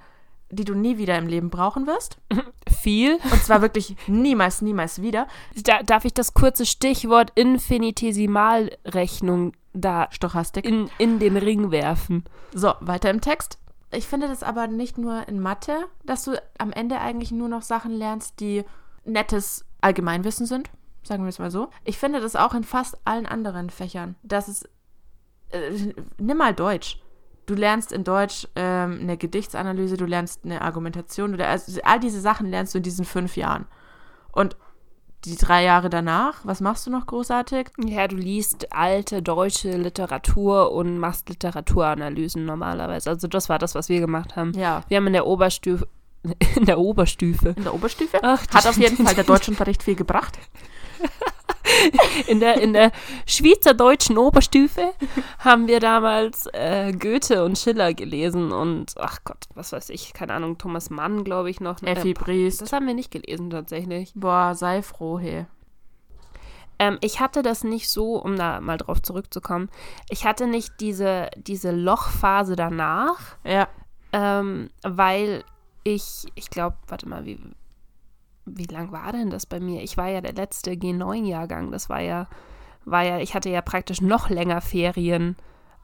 [0.52, 2.18] die du nie wieder im Leben brauchen wirst.
[2.82, 3.20] viel.
[3.32, 5.28] Und zwar wirklich niemals, niemals wieder.
[5.63, 10.65] Da, darf ich das kurze Stichwort Infinitesimalrechnung da Stochastik.
[10.65, 12.24] in, in den Ring werfen?
[12.54, 13.60] So, weiter im Text.
[13.92, 17.62] Ich finde das aber nicht nur in Mathe, dass du am Ende eigentlich nur noch
[17.62, 18.63] Sachen lernst, die
[19.06, 20.72] nettes Allgemeinwissen sind.
[21.04, 21.70] Sagen wir es mal so.
[21.86, 24.16] Ich finde das auch in fast allen anderen Fächern.
[24.24, 24.70] Das ist.
[25.50, 27.00] Äh, nimm mal Deutsch.
[27.46, 32.22] Du lernst in Deutsch ähm, eine Gedichtsanalyse, du lernst eine Argumentation, oder also all diese
[32.22, 33.66] Sachen lernst du in diesen fünf Jahren.
[34.32, 34.56] Und
[35.26, 37.72] die drei Jahre danach, was machst du noch großartig?
[37.84, 43.10] Ja, du liest alte deutsche Literatur und machst Literaturanalysen normalerweise.
[43.10, 44.54] Also das war das, was wir gemacht haben.
[44.54, 44.84] Ja.
[44.88, 45.88] Wir haben in der Oberstufe,
[46.56, 48.20] in der Oberstufe, In der Oberstufe.
[48.22, 50.38] Ach, Hat auf jeden Fall der Deutschunterricht viel gebracht.
[52.28, 52.92] in der, in der
[53.28, 54.92] schweizerdeutschen Oberstufe
[55.40, 60.34] haben wir damals äh, Goethe und Schiller gelesen und ach Gott, was weiß ich, keine
[60.34, 61.82] Ahnung, Thomas Mann, glaube ich noch.
[61.84, 62.62] Effi Äh, Briest.
[62.62, 64.12] das haben wir nicht gelesen tatsächlich.
[64.16, 65.46] Boah, sei froh, hey.
[66.80, 69.70] Ähm, ich hatte das nicht so, um da mal drauf zurückzukommen,
[70.10, 73.68] ich hatte nicht diese, diese Lochphase danach, Ja.
[74.14, 75.44] ähm, weil
[75.84, 77.38] ich, ich glaube, warte mal, wie,
[78.56, 79.82] wie lang war denn das bei mir?
[79.82, 82.28] Ich war ja der letzte G9-Jahrgang, das war ja,
[82.86, 85.36] war ja, ich hatte ja praktisch noch länger Ferien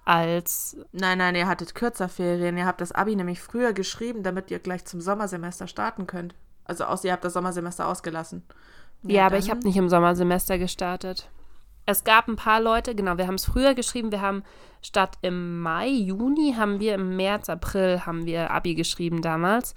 [0.05, 2.57] als, Nein, nein, ihr hattet kürzer Ferien.
[2.57, 6.35] Ihr habt das Abi nämlich früher geschrieben, damit ihr gleich zum Sommersemester starten könnt.
[6.63, 8.43] Also außer ihr habt das Sommersemester ausgelassen.
[9.03, 11.29] ja, aber ich habe nicht im Sommersemester gestartet.
[11.87, 14.43] Es gab ein paar Leute, genau, wir haben es früher geschrieben, wir haben
[14.81, 19.75] statt im Mai, Juni, haben wir im März, April haben wir Abi geschrieben damals.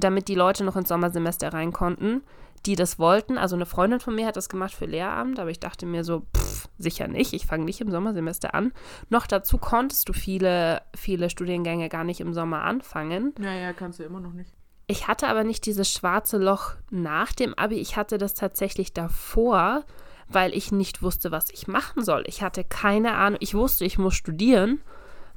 [0.00, 2.22] Damit die Leute noch ins Sommersemester rein konnten,
[2.66, 3.38] die das wollten.
[3.38, 6.26] Also eine Freundin von mir hat das gemacht für Lehramt, aber ich dachte mir so,
[6.36, 8.72] pff, sicher nicht, ich fange nicht im Sommersemester an.
[9.08, 13.34] Noch dazu konntest du viele, viele Studiengänge gar nicht im Sommer anfangen.
[13.38, 14.52] Naja, kannst du immer noch nicht.
[14.86, 19.84] Ich hatte aber nicht dieses schwarze Loch nach dem Abi, ich hatte das tatsächlich davor,
[20.28, 22.24] weil ich nicht wusste, was ich machen soll.
[22.26, 24.80] Ich hatte keine Ahnung, ich wusste, ich muss studieren,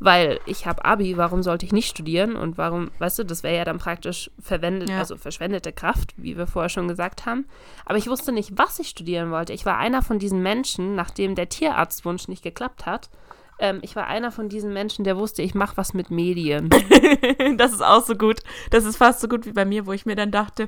[0.04, 3.56] weil ich habe Abi, warum sollte ich nicht studieren und warum, weißt du, das wäre
[3.56, 4.98] ja dann praktisch verwendet, Ja.
[4.98, 7.46] also verschwendete Kraft, wie wir vorher schon gesagt haben.
[7.86, 9.54] Aber ich wusste nicht, was ich studieren wollte.
[9.54, 13.12] Ich war einer von diesen Menschen, nachdem der Tierarztwunsch nicht geklappt hat.
[13.60, 16.70] Ähm, ich war einer von diesen Menschen, der wusste, ich mache was mit Medien.
[17.58, 18.40] das ist auch so gut.
[18.72, 20.68] Das ist fast so gut wie bei mir, wo ich mir dann dachte,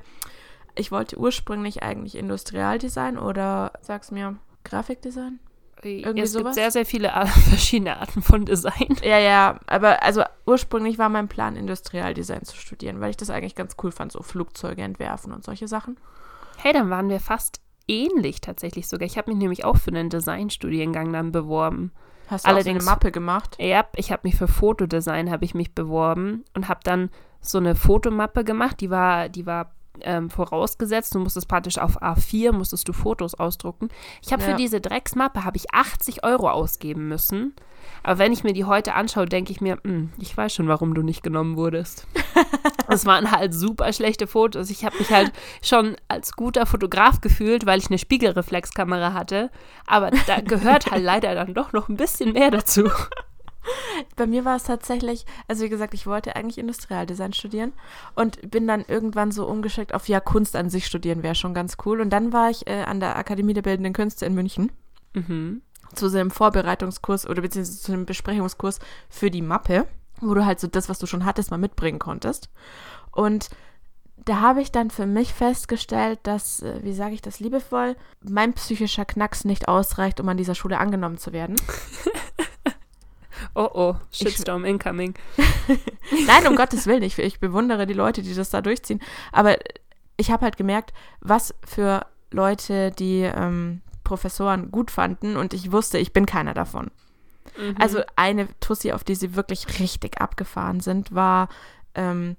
[0.75, 5.39] ich wollte ursprünglich eigentlich Industrialdesign oder, sag's mir, Grafikdesign?
[5.85, 6.55] Irgendwie es gibt sowas?
[6.55, 7.09] sehr, sehr viele
[7.49, 8.95] verschiedene Arten von Design.
[9.03, 13.55] Ja, ja, aber also ursprünglich war mein Plan, Industrialdesign zu studieren, weil ich das eigentlich
[13.55, 15.97] ganz cool fand, so Flugzeuge entwerfen und solche Sachen.
[16.57, 19.05] Hey, dann waren wir fast ähnlich tatsächlich sogar.
[19.05, 21.91] Ich habe mich nämlich auch für einen Designstudiengang dann beworben.
[22.27, 23.57] Hast du Allerdings- auch so eine Mappe gemacht?
[23.59, 27.09] Ja, ich habe mich für Fotodesign habe ich mich beworben und habe dann
[27.41, 28.79] so eine Fotomappe gemacht.
[28.79, 31.13] Die war, die war ähm, vorausgesetzt.
[31.15, 33.89] Du musstest praktisch auf A4 musstest du Fotos ausdrucken.
[34.21, 34.49] Ich habe Ja.
[34.49, 37.55] für diese Drecksmappe habe ich 80 Euro ausgeben müssen.
[38.01, 40.93] Aber wenn ich mir die heute anschaue, denke ich mir, "Hm, ich weiß schon, warum
[40.93, 42.07] du nicht genommen wurdest.
[42.89, 44.69] Es waren halt super schlechte Fotos.
[44.69, 49.49] Ich habe mich halt schon als guter Fotograf gefühlt, weil ich eine Spiegelreflexkamera hatte.
[49.87, 52.89] Aber da gehört halt leider dann doch noch ein bisschen mehr dazu.
[54.15, 57.73] Bei mir war es tatsächlich, also wie gesagt, ich wollte eigentlich Industrialdesign studieren
[58.15, 61.77] und bin dann irgendwann so umgeschickt auf, ja, Kunst an sich studieren wäre schon ganz
[61.85, 62.01] cool.
[62.01, 64.71] Und dann war ich äh, an der Akademie der Bildenden Künste in München
[65.15, 65.61] Mhm.
[65.93, 69.85] zu so einem Vorbereitungskurs oder beziehungsweise zu einem Besprechungskurs für die Mappe,
[70.21, 72.49] wo du halt so das, was du schon hattest, mal mitbringen konntest.
[73.11, 73.49] Und
[74.25, 78.53] da habe ich dann für mich festgestellt, dass, äh, wie sage ich das liebevoll, mein
[78.53, 81.57] psychischer Knacks nicht ausreicht, um an dieser Schule angenommen zu werden.
[83.55, 85.15] Oh oh, Shitstorm incoming.
[86.27, 89.01] Nein, um Gottes Willen, ich, ich bewundere die Leute, die das da durchziehen.
[89.31, 89.57] Aber
[90.17, 95.97] ich habe halt gemerkt, was für Leute die ähm, Professoren gut fanden und ich wusste,
[95.97, 96.91] ich bin keiner davon.
[97.57, 97.75] Mhm.
[97.79, 101.49] Also eine Tussi, auf die sie wirklich richtig abgefahren sind, war,
[101.95, 102.35] ähm,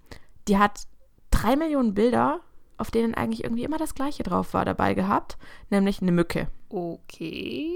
[0.48, 0.82] die hat
[1.30, 2.40] drei Millionen Bilder,
[2.76, 5.36] auf denen eigentlich irgendwie immer das Gleiche drauf war, dabei gehabt,
[5.70, 6.48] nämlich eine Mücke.
[6.68, 7.70] okay.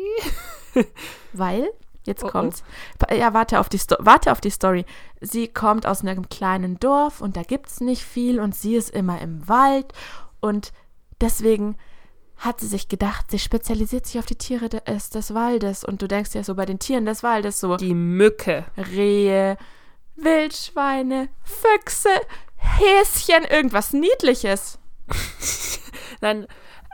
[1.33, 1.71] Weil,
[2.09, 2.31] jetzt Oh, oh.
[2.31, 2.65] kommt's.
[3.11, 4.85] Ja, warte auf, die Sto warte auf die Story.
[5.21, 9.21] Sie kommt aus einem kleinen Dorf und da gibt's nicht viel und sie ist immer
[9.21, 9.93] im Wald
[10.41, 10.73] und
[11.21, 11.77] deswegen
[12.39, 16.07] hat sie sich gedacht, sie spezialisiert sich auf die Tiere des, des Waldes und du
[16.09, 18.65] denkst ja so bei den Tieren des Waldes so Die Mücke.
[18.77, 19.57] Rehe,
[20.15, 22.11] Wildschweine, Füchse,
[22.57, 24.79] Häschen, irgendwas Niedliches.
[26.21, 26.47] Dann,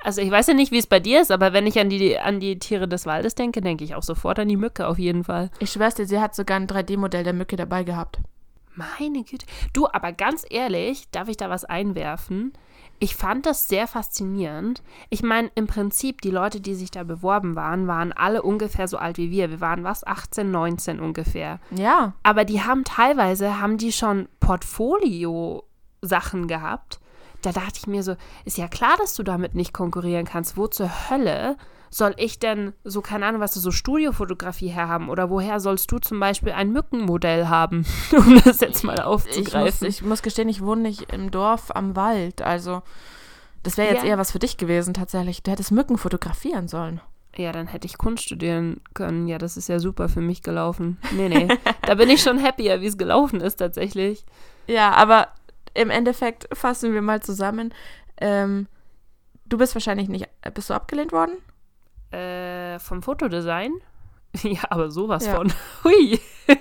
[0.04, 2.18] also ich weiß ja nicht, wie es bei dir ist, aber wenn ich an die,
[2.18, 5.24] an die Tiere des Waldes denke, denke ich auch sofort an die Mücke auf jeden
[5.24, 5.50] Fall.
[5.58, 8.18] Ich schwör's dir, sie hat sogar ein 3D-Modell der Mücke dabei gehabt.
[8.74, 9.46] Meine Güte.
[9.72, 12.52] Du, aber ganz ehrlich, darf ich da was einwerfen?
[12.98, 14.82] Ich fand das sehr faszinierend.
[15.10, 18.98] Ich meine, im Prinzip, die Leute, die sich da beworben waren, waren alle ungefähr so
[18.98, 19.50] alt wie wir.
[19.50, 20.06] Wir waren was?
[20.06, 21.60] 18, 19 ungefähr.
[21.70, 27.00] Ja, Aber die haben teilweise, haben die schon Portfolio-Sachen gehabt.
[27.44, 30.56] Da dachte ich mir so, ist ja klar, dass du damit nicht konkurrieren kannst.
[30.56, 31.56] Wo zur Hölle
[31.90, 35.08] soll ich denn so, keine Ahnung, was du so Studiofotografie herhaben?
[35.10, 37.84] Oder woher sollst du zum Beispiel ein Mückenmodell haben,
[38.16, 39.86] um das jetzt mal ich muss, aufzugreifen?
[39.88, 42.42] ich muss gestehen, ich wohne nicht im Dorf am Wald.
[42.42, 42.82] Also,
[43.62, 44.10] das wäre jetzt Ja.
[44.10, 45.42] eher was für dich gewesen, tatsächlich.
[45.42, 47.00] Du hättest Mücken fotografieren sollen.
[47.36, 49.26] ja, dann hätte ich Kunst studieren können.
[49.28, 50.98] Ja, das ist ja super für mich gelaufen.
[51.12, 51.48] Nee, nee.
[51.82, 54.24] da bin ich schon happier, wie es gelaufen ist tatsächlich.
[54.66, 55.28] Ja, aber
[55.74, 57.74] im Endeffekt fassen wir mal zusammen.
[58.20, 58.66] Ähm,
[59.46, 60.28] du bist wahrscheinlich nicht.
[60.54, 61.32] Bist du abgelehnt worden?
[62.10, 63.72] Äh, vom Fotodesign?
[64.42, 65.36] Ja, aber sowas Ja.
[65.36, 65.52] von.
[65.84, 66.18] Hui.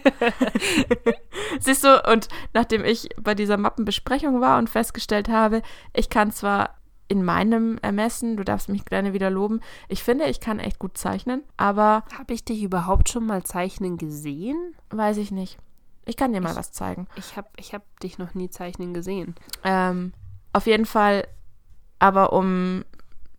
[1.60, 5.62] Siehst du, und nachdem ich bei dieser Mappenbesprechung war und festgestellt habe,
[5.94, 6.76] ich kann zwar
[7.08, 10.98] in meinem Ermessen, du darfst mich gerne wieder loben, ich finde, ich kann echt gut
[10.98, 14.76] zeichnen, aber Habe ich dich überhaupt schon mal zeichnen gesehen?
[14.92, 15.58] weiß ich nicht.
[16.06, 17.08] Ich kann dir mal was zeigen.
[17.16, 19.36] Ich habe ich hab dich noch nie zeichnen gesehen.
[19.64, 20.14] Ähm,
[20.52, 21.28] auf jeden Fall,
[22.00, 22.84] aber um,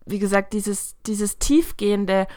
[0.05, 2.27] wie gesagt, dieses, dieses tiefgehende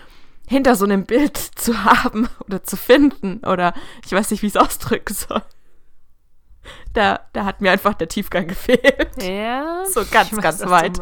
[0.47, 4.55] hinter so einem Bild zu haben oder zu finden oder ich weiß nicht, wie ich
[4.55, 5.43] es ausdrücken soll.
[6.93, 9.23] Da, da hat mir einfach der Tiefgang gefehlt.
[9.23, 9.85] Ja.
[9.87, 10.99] So ganz, ich weiß, ganz weit.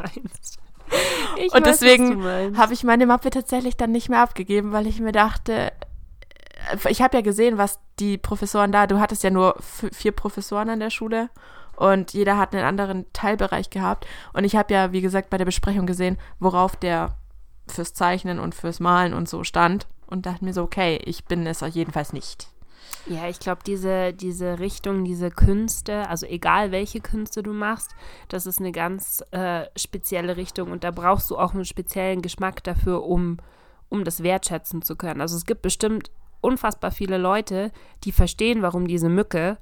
[1.37, 2.57] Ich Und weiß, deswegen.
[2.57, 5.73] Habe ich meine Mappe tatsächlich dann nicht mehr abgegeben, weil ich mir dachte,
[6.89, 10.81] ich habe ja gesehen, was die Professoren da, du hattest ja nur vier Professoren an
[10.81, 11.31] der Schule
[11.77, 14.07] und jeder hat einen anderen Teilbereich gehabt.
[14.33, 17.17] Und ich habe ja, wie gesagt, bei der Besprechung gesehen, worauf der
[17.69, 21.47] fürs Zeichnen und fürs Malen und so stand und dachte mir so, okay, ich bin
[21.47, 22.49] es jedenfalls nicht.
[23.07, 27.95] Ja, ich glaube, diese, diese Richtung, diese Künste, also egal welche Künste du machst,
[28.29, 32.65] das ist eine ganz äh, spezielle Richtung und da brauchst du auch einen speziellen Geschmack
[32.65, 33.39] dafür, um,
[33.89, 35.21] um das wertschätzen zu können.
[35.21, 36.11] Also es gibt bestimmt
[36.47, 37.73] unfassbar viele Leute,
[38.05, 39.59] die verstehen, warum diese Mücke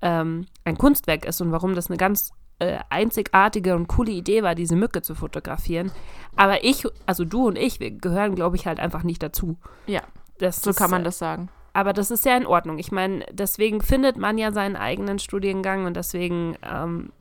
[0.00, 4.54] ähm, ein Kunstwerk ist und warum das eine ganz äh, einzigartige und coole Idee war,
[4.54, 5.90] diese Mücke zu fotografieren.
[6.36, 9.56] Aber ich, also du und ich, wir gehören, glaube ich, halt einfach nicht dazu.
[9.86, 10.02] Ja,
[10.38, 11.48] das so ist, kann man das sagen.
[11.72, 12.78] Aber das ist ja in Ordnung.
[12.78, 17.12] Ich meine, deswegen findet man ja seinen eigenen Studiengang und deswegen ähm,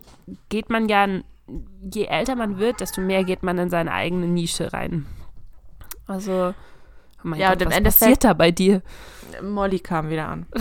[0.49, 1.07] geht man ja,
[1.91, 5.05] je älter man wird, desto mehr geht man in seine eigene Nische rein.
[6.07, 6.53] Also,
[7.23, 8.81] oh ja, Gott, was passiert da bei dir?
[9.41, 10.45] Molly kam wieder an.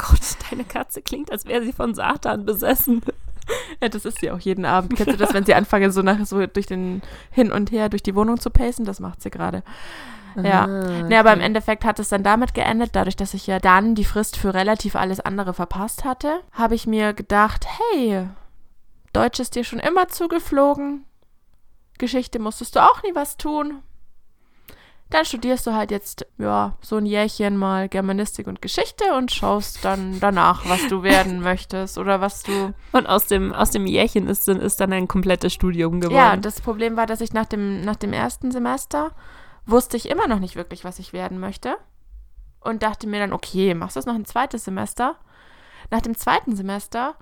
[0.00, 0.20] Oh Gott,
[0.50, 3.02] deine Katze klingt, als wäre sie von Satan besessen.
[3.82, 4.96] Ja, das ist sie auch jeden Abend.
[4.96, 8.02] Kennst du das, wenn sie anfangen, so nach so durch den hin und her durch
[8.02, 8.86] die Wohnung zu pacen?
[8.86, 9.62] Das macht sie gerade.
[10.36, 10.64] Ja.
[10.64, 11.02] okay.
[11.08, 14.04] nee, aber im Endeffekt hat es dann damit geendet, dadurch, dass ich ja dann die
[14.04, 18.28] Frist für relativ alles andere verpasst hatte, habe ich mir gedacht, hey,
[19.12, 21.04] Deutsch ist dir schon immer zugeflogen.
[21.98, 23.82] Geschichte musstest du auch nie was tun.
[25.10, 29.84] Dann studierst du halt jetzt, ja, so ein Jährchen mal Germanistik und Geschichte und schaust
[29.84, 32.72] dann danach, was du werden möchtest oder was du.
[32.92, 36.16] Und aus dem, aus dem Jährchen ist, ist dann ein komplettes Studium geworden.
[36.16, 39.10] Ja, das Problem war, dass ich nach dem, nach dem ersten Semester
[39.66, 41.76] wusste ich immer noch nicht wirklich, was ich werden möchte.
[42.60, 45.16] Und dachte mir dann, okay, machst du das noch ein zweites Semester?
[45.90, 47.14] Nach dem zweiten Semester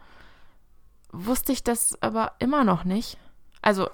[1.10, 3.16] wusste ich das aber immer noch nicht.
[3.62, 3.88] Also,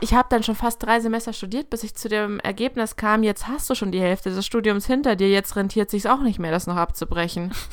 [0.00, 3.48] ich habe dann schon fast drei Semester studiert, bis ich zu dem Ergebnis kam, jetzt
[3.48, 6.50] hast du schon die Hälfte des Studiums hinter dir, jetzt rentiert sich auch nicht mehr,
[6.50, 7.52] das noch abzubrechen.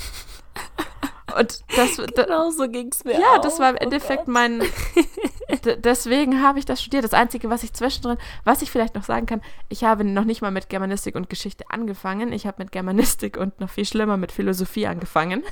[1.38, 3.14] Und das, genau so ging es mir.
[3.20, 3.42] Ja, auch.
[3.42, 4.62] das war im oh Endeffekt oh mein.
[5.84, 7.04] deswegen habe ich das studiert.
[7.04, 10.42] Das Einzige, was ich zwischendrin, was ich vielleicht noch sagen kann, ich habe noch nicht
[10.42, 12.32] mal mit Germanistik und Geschichte angefangen.
[12.34, 15.44] Ich habe mit Germanistik und noch viel schlimmer mit Philosophie angefangen.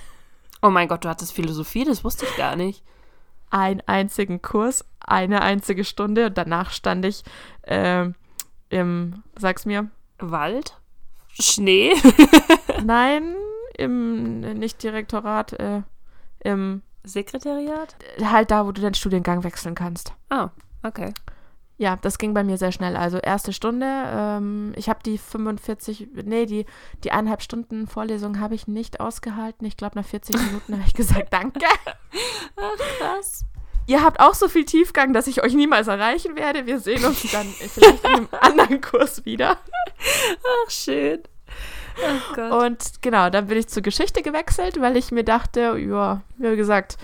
[0.62, 2.84] Oh mein Gott, du hattest Philosophie, das wusste ich gar nicht.
[3.52, 7.24] Einen einzigen Kurs, eine einzige Stunde und danach stand ich
[7.64, 8.08] äh,
[8.70, 9.90] im, sag's mir.
[10.18, 10.78] Wald?
[11.40, 11.94] Schnee?
[12.84, 13.36] Nein,
[13.78, 15.82] im nicht Direktorat, äh,
[16.40, 17.96] im Sekretariat?
[18.24, 20.14] Halt da, wo du deinen Studiengang wechseln kannst.
[20.30, 21.14] Ah, oh, okay.
[21.82, 22.96] Ja, das ging bei mir sehr schnell.
[22.96, 26.68] Also erste Stunde, ähm, ich habe die 45, nee, die,
[27.04, 29.66] die eineinhalb Stunden Vorlesung habe ich nicht ausgehalten.
[29.66, 31.66] Ich glaube, nach 40 Minuten habe ich gesagt, danke.
[32.56, 33.46] Ach, krass.
[33.88, 36.68] Ihr habt auch so viel Tiefgang, dass ich euch niemals erreichen werde.
[36.68, 39.58] Wir sehen uns dann vielleicht in einem anderen Kurs wieder.
[39.98, 41.24] Ach, schön.
[42.38, 46.56] Oh und genau, dann bin ich zur Geschichte gewechselt, weil ich mir dachte, ja, wie
[46.56, 47.00] gesagt,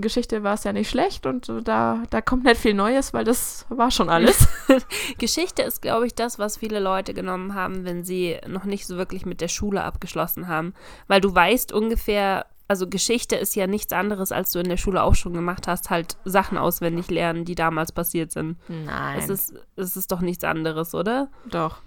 [0.00, 3.66] Geschichte war es ja nicht schlecht und da, da kommt nicht viel Neues, weil das
[3.68, 4.48] war schon alles.
[5.18, 8.96] Geschichte ist, glaube ich, das, was viele Leute genommen haben, wenn sie noch nicht so
[8.96, 10.74] wirklich mit der Schule abgeschlossen haben.
[11.08, 15.02] Weil du weißt ungefähr, also Geschichte ist ja nichts anderes, als du in der Schule
[15.02, 18.58] auch schon gemacht hast, halt Sachen auswendig lernen, die damals passiert sind.
[18.68, 19.18] Nein.
[19.18, 21.28] Es ist, es ist doch nichts anderes, oder?
[21.48, 21.80] Doch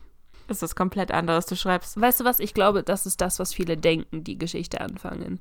[0.47, 1.45] ist was komplett anderes.
[1.45, 1.99] Du schreibst.
[1.99, 2.39] Weißt du was?
[2.39, 5.39] Ich glaube, das ist das, was viele denken, die Geschichte anfangen.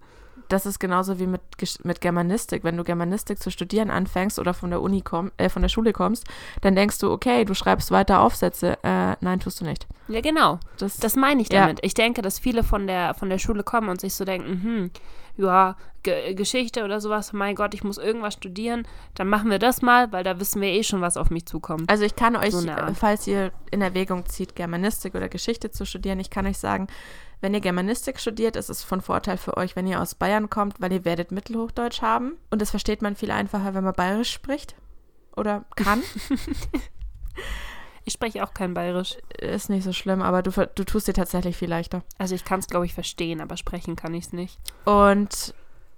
[0.53, 1.41] Das ist genauso wie mit,
[1.83, 2.63] mit Germanistik.
[2.63, 5.95] Wenn du Germanistik zu studieren anfängst oder von der Uni komm, äh, von der Schule
[5.95, 6.27] kommst,
[6.61, 8.77] dann denkst du, okay, du schreibst weiter Aufsätze.
[8.83, 9.87] Äh, nein, tust du nicht.
[10.09, 10.61] Ja, genau.
[10.77, 11.79] Das, das meine ich damit.
[11.79, 11.85] Ja.
[11.85, 14.91] Ich denke, dass viele von der, von der Schule kommen und sich so denken, hm,
[15.39, 19.83] ja, G Geschichte oder sowas, mein Gott, ich muss irgendwas studieren, dann machen wir das
[19.83, 21.89] mal, weil da wissen wir eh schon, was auf mich zukommt.
[21.89, 26.19] Also ich kann euch, so falls ihr in Erwägung zieht, Germanistik oder Geschichte zu studieren,
[26.19, 26.89] ich kann euch sagen,
[27.43, 30.81] wenn ihr Germanistik studiert, ist es von Vorteil für euch, wenn ihr aus Bayern kommt,
[30.81, 32.39] weil ihr werdet Mittelhochdeutsch haben.
[32.51, 34.75] Und das versteht man viel einfacher, wenn man Bayerisch spricht.
[35.37, 36.03] Oder kann.
[38.05, 39.17] Ich spreche auch kein Bayerisch.
[39.39, 42.03] Ist nicht so schlimm, aber du, du tust dir tatsächlich viel leichter.
[42.19, 44.59] Also ich kann es, glaube ich, verstehen, aber sprechen kann ich es nicht.
[44.85, 45.55] Und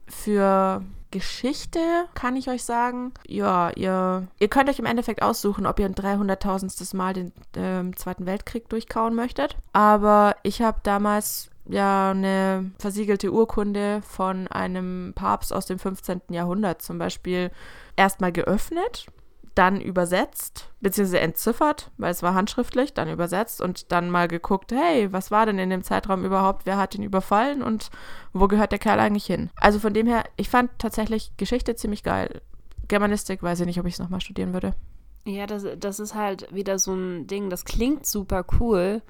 [0.08, 1.78] für Geschichte
[2.14, 5.94] kann ich euch sagen, ja, ihr, ihr könnt euch im Endeffekt aussuchen, ob ihr ein
[5.94, 6.96] 300.000.
[6.96, 9.56] Mal den äh, Zweiten Weltkrieg durchkauen möchtet.
[9.72, 16.22] Aber ich habe damals ja eine versiegelte Urkunde von einem Papst aus dem 15.
[16.30, 17.52] Jahrhundert zum Beispiel
[17.96, 19.06] erstmal geöffnet
[19.54, 25.12] dann übersetzt, beziehungsweise entziffert, weil es war handschriftlich, dann übersetzt und dann mal geguckt, hey,
[25.12, 27.90] was war denn in dem Zeitraum überhaupt, wer hat ihn überfallen und
[28.32, 29.50] wo gehört der Kerl eigentlich hin?
[29.56, 32.42] Also von dem her, ich fand tatsächlich Geschichte ziemlich geil.
[32.88, 34.74] Germanistik weiß ich nicht, ob ich es nochmal studieren würde.
[35.24, 39.02] Ja, das, das ist halt wieder so ein Ding, das klingt super cool,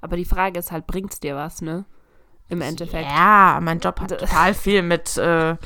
[0.00, 1.86] aber die Frage ist halt, bringt es dir was, ne?
[2.52, 3.08] im Endeffekt.
[3.08, 5.56] Ja, mein Job hat total viel mit, äh,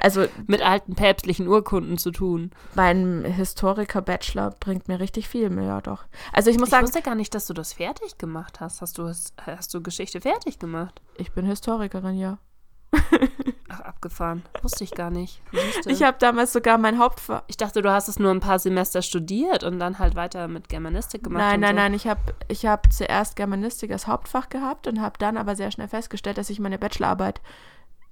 [0.00, 2.50] also Mit alten päpstlichen Urkunden zu tun.
[2.74, 6.04] mein Historiker-Bachelor bringt mir richtig viel, ja doch.
[6.32, 8.80] Also ich muss Ich sagen, wusste gar nicht, dass du das fertig gemacht hast.
[8.80, 9.12] Hast du,
[9.46, 11.00] hast du Geschichte fertig gemacht?
[11.16, 12.38] ich bin Historikerin, ja.
[13.68, 14.42] Ach, abgefahren.
[14.62, 15.40] Wusste ich gar nicht.
[15.52, 15.90] Siehste.
[15.92, 17.42] Ich habe damals sogar mein Hauptfach.
[17.46, 20.68] ich dachte, du hast es nur ein paar Semester studiert und dann halt weiter mit
[20.68, 21.40] Germanistik gemacht.
[21.40, 21.76] Nein, nein, so.
[21.76, 25.70] nein, ich habe ich hab zuerst Germanistik als Hauptfach gehabt und habe dann aber sehr
[25.70, 27.40] schnell festgestellt, dass ich meine Bachelorarbeit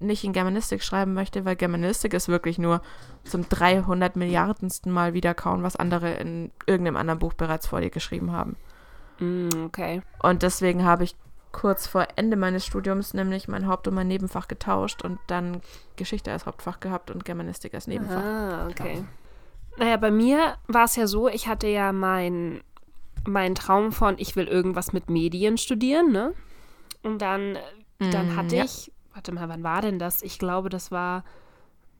[0.01, 2.83] nicht in Germanistik schreiben möchte, weil Germanistik ist wirklich nur
[3.25, 8.33] zum 300 Milliardensten Mal wiederkauen, was andere in irgendeinem anderen Buch bereits vor dir geschrieben
[8.33, 8.57] haben.
[9.19, 10.03] Mm, okay.
[10.23, 11.17] Und deswegen habe ich
[11.51, 15.63] kurz vor Ende meines Studiums nämlich mein Haupt- und mein Nebenfach getauscht und dann
[15.97, 18.23] Geschichte als Hauptfach gehabt und Germanistik als Nebenfach.
[18.23, 19.05] Ah, okay.
[19.77, 22.63] Naja, bei mir war es ja so, ich hatte ja meinen
[23.27, 26.33] mein Traum von, ich will irgendwas mit Medien studieren, ne?
[27.03, 27.59] Und dann,
[27.99, 28.65] dann Mm, hatte ja.
[28.65, 30.23] ich, warte mal, wann war denn das?
[30.23, 31.25] Ich glaube, das war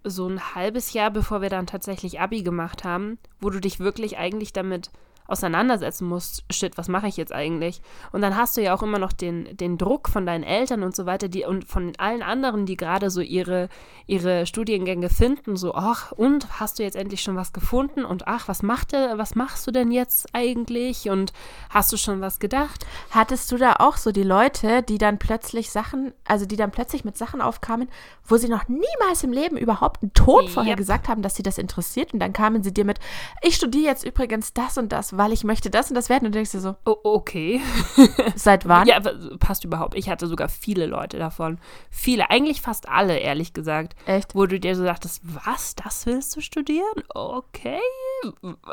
[0.05, 4.19] so ein halbes Jahr, bevor wir dann tatsächlich Abi gemacht haben, wo du dich wirklich
[4.19, 4.93] eigentlich damit
[5.29, 7.83] auseinandersetzen musst, shit, was mache ich jetzt eigentlich?
[8.13, 10.97] Und dann hast du ja auch immer noch den, den Druck von deinen Eltern und
[10.97, 13.69] so weiter, die und von allen anderen, die gerade so ihre,
[14.07, 18.05] ihre Studiengänge finden, so, ach, und hast du jetzt endlich schon was gefunden?
[18.05, 21.11] Und ach, was macht der, was machst du denn jetzt eigentlich?
[21.11, 21.35] Und
[21.69, 22.87] hast du schon was gedacht?
[23.11, 27.05] Hattest du da auch so die Leute, die dann plötzlich Sachen, also die dann plötzlich
[27.05, 27.89] mit Sachen aufkamen,
[28.25, 30.77] wo sie noch niemals im Leben überhaupt einen Ton vorher Yep.
[30.79, 32.99] gesagt haben, dass sie das interessiert und dann kamen sie dir mit,
[33.43, 36.33] ich studiere jetzt übrigens das und das, weil ich möchte das und das werden und
[36.33, 37.61] du denkst dir so, Oh, okay.
[38.37, 38.87] seit wann?
[38.87, 39.01] Ja,
[39.41, 39.97] passt überhaupt.
[39.97, 41.59] Ich hatte sogar viele Leute davon.
[41.91, 43.97] Viele, eigentlich fast alle, ehrlich gesagt.
[44.07, 44.35] Echt?
[44.35, 47.03] Wo du dir so dachtest, was, das willst du studieren?
[47.09, 47.81] Okay,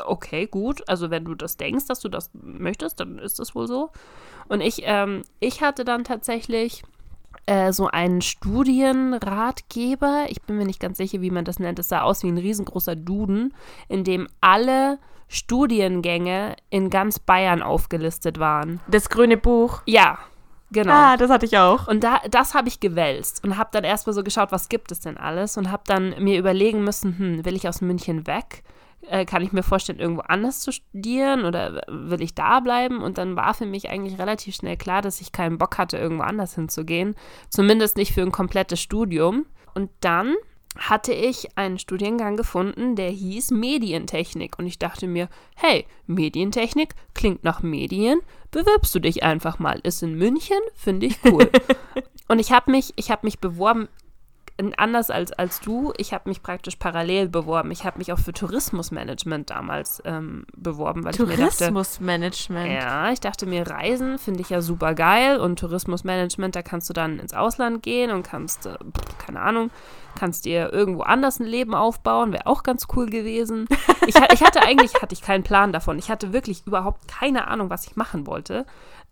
[0.06, 0.88] okay, gut.
[0.88, 3.90] Also wenn du das denkst, dass du das möchtest, dann ist das wohl so.
[4.48, 6.84] Und ich, ähm, ich hatte dann tatsächlich
[7.46, 10.26] äh, so einen Studienratgeber.
[10.28, 11.80] Ich bin mir nicht ganz sicher, wie man das nennt.
[11.80, 13.52] Es sah aus wie ein riesengroßer Duden,
[13.88, 18.80] in dem alle Studiengänge in ganz Bayern aufgelistet waren.
[18.88, 19.82] Das grüne Buch.
[19.86, 20.18] Ja,
[20.70, 20.92] genau.
[20.92, 21.88] Ah, das hatte ich auch.
[21.88, 25.00] Und da, das habe ich gewälzt und habe dann erstmal so geschaut, was gibt es
[25.00, 28.62] denn alles und habe dann mir überlegen müssen, hm, will ich aus München weg?
[29.08, 33.02] Äh, kann ich mir vorstellen, irgendwo anders zu studieren oder will ich da bleiben?
[33.02, 36.24] Und dann war für mich eigentlich relativ schnell klar, dass ich keinen Bock hatte, irgendwo
[36.24, 37.14] anders hinzugehen.
[37.48, 39.46] Zumindest nicht für ein komplettes Studium.
[39.74, 40.34] Und dann
[40.76, 44.58] hatte ich einen Studiengang gefunden, der hieß Medientechnik.
[44.58, 48.20] Und ich dachte mir, hey, Medientechnik klingt nach Medien,
[48.50, 49.80] bewirbst du dich einfach mal.
[49.82, 51.50] Ist in München, finde ich cool.
[52.28, 53.88] Und ich habe mich, ich habe mich beworben,
[54.76, 57.70] anders als, als du, ich habe mich praktisch parallel beworben.
[57.70, 62.72] Ich habe mich auch für Tourismusmanagement damals ähm, beworben, weil ich mir dachte, Tourismusmanagement.
[62.72, 66.94] ja, ich dachte mir, Reisen finde ich ja super geil und Tourismusmanagement, da kannst du
[66.94, 68.76] dann ins Ausland gehen und kannst, äh,
[69.18, 69.70] keine Ahnung,
[70.18, 73.66] kannst dir irgendwo anders ein Leben aufbauen, wäre auch ganz cool gewesen.
[74.06, 75.98] Ich, ich hatte eigentlich, hatte ich keinen Plan davon.
[75.98, 78.64] Ich hatte wirklich überhaupt keine Ahnung, was ich machen wollte.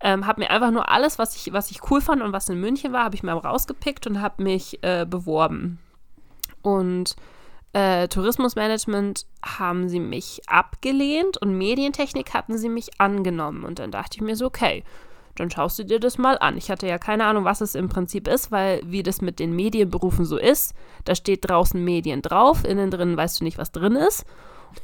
[0.07, 2.61] Ähm, habe mir einfach nur alles, was ich, was ich cool fand und was in
[2.61, 5.78] München war, habe ich mir rausgepickt und habe mich äh, beworben.
[6.61, 7.16] Und
[7.72, 13.64] äh, Tourismusmanagement haben sie mich abgelehnt und Medientechnik hatten sie mich angenommen.
[13.64, 14.84] Und dann dachte ich mir so, okay,
[15.36, 16.57] dann schaust du dir das mal an.
[16.57, 19.57] Ich hatte ja keine Ahnung, was es im Prinzip ist, weil wie das mit den
[19.57, 20.74] Medienberufen so ist,
[21.05, 24.24] da steht draußen Medien drauf, innen drin weißt du nicht, was drin ist.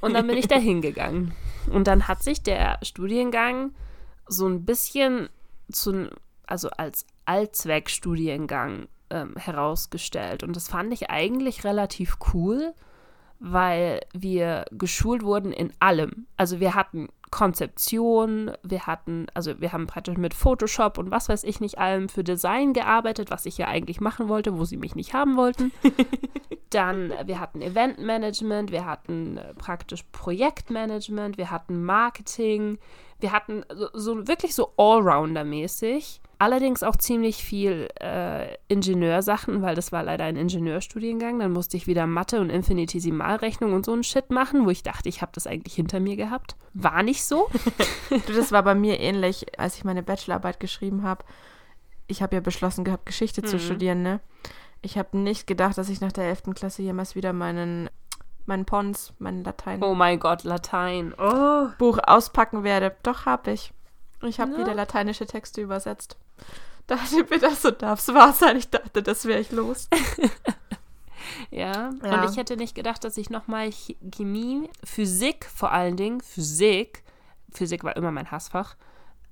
[0.00, 1.32] Und dann bin ich da hingegangen.
[1.70, 3.72] Und dann hat sich der Studiengang
[4.30, 5.28] so ein bisschen
[5.70, 6.08] zu,
[6.46, 10.42] also als Allzweckstudiengang ähm, herausgestellt.
[10.42, 12.74] Und das fand ich eigentlich relativ cool,
[13.40, 16.26] weil wir geschult wurden in allem.
[16.36, 21.44] Also wir hatten Konzeption, wir hatten, also wir haben praktisch mit Photoshop und was weiß
[21.44, 24.94] ich nicht allem für Design gearbeitet, was ich ja eigentlich machen wollte, wo sie mich
[24.94, 25.72] nicht haben wollten.
[26.70, 32.78] Dann, wir hatten Eventmanagement, wir hatten äh, praktisch Projektmanagement, wir hatten Marketing,
[33.20, 36.20] wir hatten so, so wirklich so Allrounder-mäßig.
[36.38, 41.38] Allerdings auch ziemlich viel äh, Ingenieursachen, weil das war leider ein Ingenieurstudiengang.
[41.38, 45.08] Dann musste ich wieder Mathe und Infinitesimalrechnung und so einen Shit machen, wo ich dachte,
[45.10, 46.56] ich habe das eigentlich hinter mir gehabt.
[46.72, 47.48] War nicht so.
[48.26, 51.24] Du, das war bei mir ähnlich, als ich meine Bachelorarbeit geschrieben habe.
[52.08, 53.60] Ich habe ja beschlossen gehabt, Geschichte zu Mhm.
[53.60, 54.20] studieren, ne?
[54.82, 56.54] Ich habe nicht gedacht, dass ich nach der 11.
[56.54, 57.90] Klasse jemals wieder meinen,
[58.50, 61.14] meinen Pons, mein Latein Oh mein Gott, Latein.
[61.18, 61.68] Oh.
[61.78, 62.94] Buch auspacken werde.
[63.02, 63.72] Doch, habe ich.
[64.22, 64.58] Ich habe Ja.
[64.58, 66.18] wieder lateinische Texte übersetzt.
[66.86, 68.56] Dachte mir, das so darf es wahr sein.
[68.58, 69.88] Ich dachte, das wäre ich los.
[71.50, 71.90] Ja.
[72.02, 72.20] Ja.
[72.22, 73.70] und ich hätte nicht gedacht, dass ich nochmal
[74.14, 77.02] Chemie, Physik vor allen Dingen, Physik,
[77.52, 78.76] Physik war immer mein Hassfach,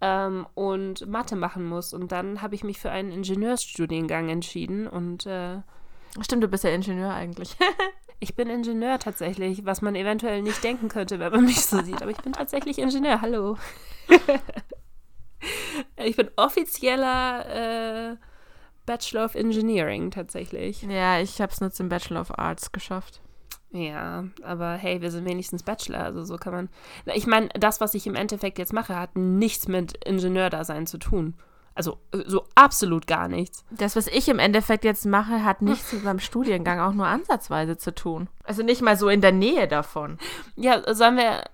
[0.01, 1.93] ähm, und Mathe machen muss.
[1.95, 5.61] Und dann habe ich mich für einen Ingenieursstudiengang entschieden und äh,
[6.21, 7.57] Stimmt, du bist ja Ingenieur eigentlich.
[8.21, 12.03] ich bin Ingenieur tatsächlich, was man eventuell nicht denken könnte, wenn man mich so sieht.
[12.03, 13.21] Aber ich bin tatsächlich Ingenieur.
[13.21, 13.57] Hallo.
[15.97, 18.17] ich bin offizieller äh,
[18.87, 20.83] Bachelor of Engineering tatsächlich.
[20.83, 23.21] ja, ich habe es nur zum Bachelor of Arts geschafft.
[23.71, 26.69] Ja, aber hey, wir sind wenigstens Bachelor, also so kann man.
[27.15, 31.35] Ich meine, das, was ich im Endeffekt jetzt mache, hat nichts mit Ingenieurdasein zu tun.
[31.79, 33.65] Also äh, so absolut gar nichts.
[33.71, 37.79] Das, was ich im Endeffekt jetzt mache, hat nichts mit meinem Studiengang auch nur ansatzweise
[37.79, 38.29] zu tun.
[38.43, 40.19] Also nicht mal so in der Nähe davon.
[40.57, 41.45] Ja, sollen wir.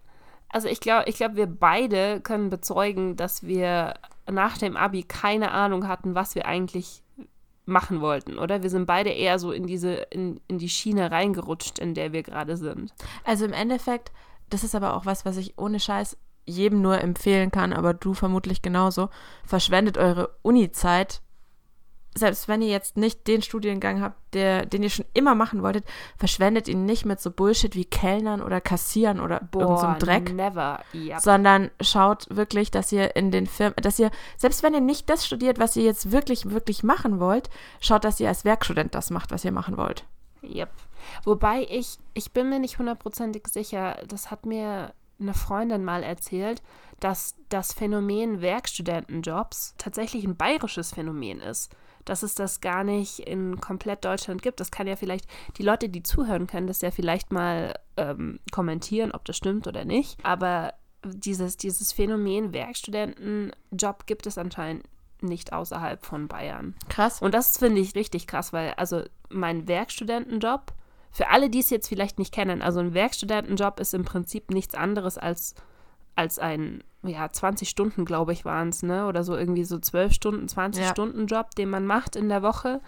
[0.48, 3.94] Also ich glaube, ich glaube, wir beide können bezeugen, dass wir
[4.30, 7.02] nach dem Abi keine Ahnung hatten, was wir eigentlich
[7.66, 8.62] machen wollten, oder?
[8.62, 12.22] Wir sind beide eher so in diese, in, in die Schiene reingerutscht, in der wir
[12.22, 12.94] gerade sind.
[13.24, 14.10] Also im Endeffekt,
[14.48, 16.16] das ist aber auch was, was ich ohne Scheiß
[16.46, 19.08] jedem nur empfehlen kann, aber du vermutlich genauso.
[19.44, 21.20] Verschwendet eure Uni-Zeit.
[22.16, 25.84] Selbst wenn ihr jetzt nicht den Studiengang habt, der, den ihr schon immer machen wolltet,
[26.16, 30.32] verschwendet ihn nicht mit so Bullshit wie Kellnern oder Kassieren oder irgend so Dreck.
[30.32, 30.80] never.
[30.92, 31.18] Ja.
[31.18, 35.26] sondern schaut wirklich, dass ihr in den Firmen, dass ihr, selbst wenn ihr nicht das
[35.26, 39.32] studiert, was ihr jetzt wirklich, wirklich machen wollt, schaut, dass ihr als Werkstudent das macht,
[39.32, 40.04] was ihr machen wollt.
[40.44, 40.70] Yep.
[41.24, 46.62] Wobei ich, ich bin mir nicht hundertprozentig sicher, das hat mir eine Freundin mal erzählt,
[47.00, 51.74] dass das Phänomen Werkstudentenjobs tatsächlich ein bayerisches Phänomen ist.
[52.04, 54.60] Dass es das gar nicht in komplett Deutschland gibt.
[54.60, 59.12] Das kann ja vielleicht, die Leute, die zuhören, können das ja vielleicht mal ähm, kommentieren,
[59.12, 60.22] ob das stimmt oder nicht.
[60.22, 64.84] Aber dieses, dieses Phänomen Werkstudentenjob gibt es anscheinend
[65.20, 66.74] nicht außerhalb von Bayern.
[66.88, 67.22] Krass.
[67.22, 70.72] Und das finde ich richtig krass, weil also mein Werkstudentenjob,
[71.14, 74.74] für alle, die es jetzt vielleicht nicht kennen, also ein Werkstudentenjob ist im Prinzip nichts
[74.74, 75.54] anderes als,
[76.16, 79.06] als ein, ja, 20 Stunden, glaube ich, waren es, ne?
[79.06, 80.90] Oder so irgendwie so 12 Stunden, 20 Ja.
[80.90, 82.80] Stunden Job, den man macht in der Woche,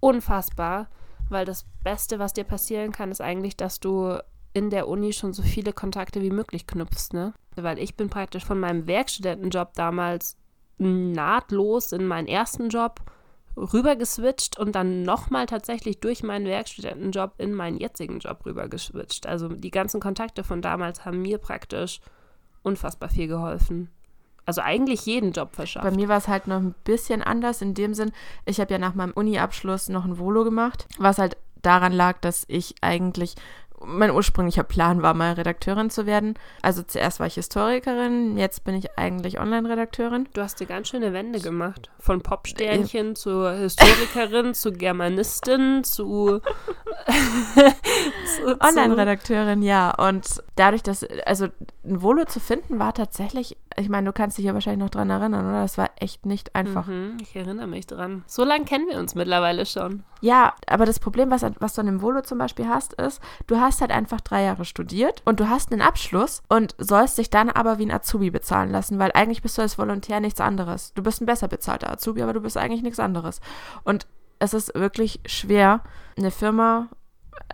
[0.00, 0.88] unfassbar,
[1.28, 4.18] weil das Beste, was dir passieren kann, ist eigentlich, dass du
[4.52, 7.34] in der Uni schon so viele Kontakte wie möglich knüpfst, ne?
[7.56, 10.36] Weil ich bin praktisch von meinem Werkstudentenjob damals
[10.78, 13.00] nahtlos in meinen ersten Job
[13.56, 19.26] rübergeswitcht und dann nochmal tatsächlich durch meinen Werkstudentenjob in meinen jetzigen Job rübergeswitcht.
[19.26, 22.00] Also die ganzen Kontakte von damals haben mir praktisch
[22.62, 23.90] unfassbar viel geholfen.
[24.46, 25.84] Also eigentlich jeden Job verschafft.
[25.84, 28.12] Bei mir war es halt noch ein bisschen anders in dem Sinn,
[28.44, 32.44] ich habe ja nach meinem Uni-Abschluss noch ein Volo gemacht, was halt daran lag, dass
[32.48, 33.36] ich eigentlich
[33.86, 36.34] mein ursprünglicher Plan war, mal Redakteurin zu werden.
[36.62, 40.28] Also zuerst war ich Historikerin, jetzt bin ich eigentlich Online-Redakteurin.
[40.32, 41.90] Du hast dir ganz schöne Wände gemacht.
[41.98, 46.40] Von Popsternchen zur Historikerin, zu Germanistin, zu,
[47.06, 49.94] zu, zu Online-Redakteurin, ja.
[49.94, 51.48] Und dadurch, dass, also
[51.84, 55.10] ein Volo zu finden, war tatsächlich, ich meine, du kannst dich ja wahrscheinlich noch dran
[55.10, 55.62] erinnern, oder?
[55.62, 56.86] Das war echt nicht einfach.
[56.86, 58.24] Mhm, ich erinnere mich dran.
[58.26, 60.04] So lange kennen wir uns mittlerweile schon.
[60.20, 63.60] Ja, aber das Problem, was, was du an dem Volo zum Beispiel hast, ist, du
[63.60, 67.50] hast halt einfach drei Jahre studiert und du hast einen Abschluss und sollst dich dann
[67.50, 70.94] aber wie ein Azubi bezahlen lassen, weil eigentlich bist du als Volontär nichts anderes.
[70.94, 73.40] Du bist ein besser bezahlter Azubi, aber du bist eigentlich nichts anderes.
[73.82, 74.06] Und
[74.38, 75.80] es ist wirklich schwer,
[76.16, 76.88] eine Firma,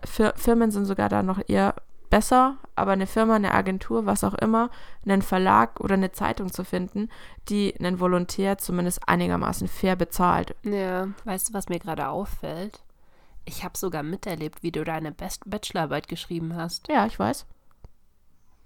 [0.04, 1.74] Fir Firmen sind sogar da noch eher
[2.10, 4.70] besser, aber eine Firma, eine Agentur, was auch immer,
[5.04, 7.08] einen Verlag oder eine Zeitung zu finden,
[7.48, 10.54] die einen Volontär zumindest einigermaßen fair bezahlt.
[10.62, 11.08] Ja.
[11.24, 12.80] Weißt du, was mir gerade auffällt?
[13.44, 16.88] Ich habe sogar miterlebt, wie du deine Best Bachelorarbeit geschrieben hast.
[16.88, 17.46] Ja, ich weiß.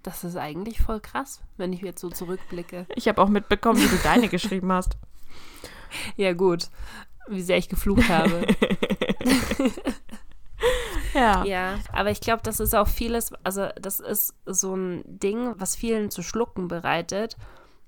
[0.02, 2.86] Das ist eigentlich voll krass, wenn ich jetzt so zurückblicke.
[2.96, 4.96] Ich habe auch mitbekommen, wie du deine geschrieben hast.
[6.16, 6.68] Ja, gut.
[7.28, 8.46] Wie sehr ich geflucht habe.
[11.14, 11.44] Ja.
[11.44, 15.76] Ja, aber ich glaube, das ist auch vieles, also das ist so ein Ding, was
[15.76, 17.36] vielen zu schlucken bereitet,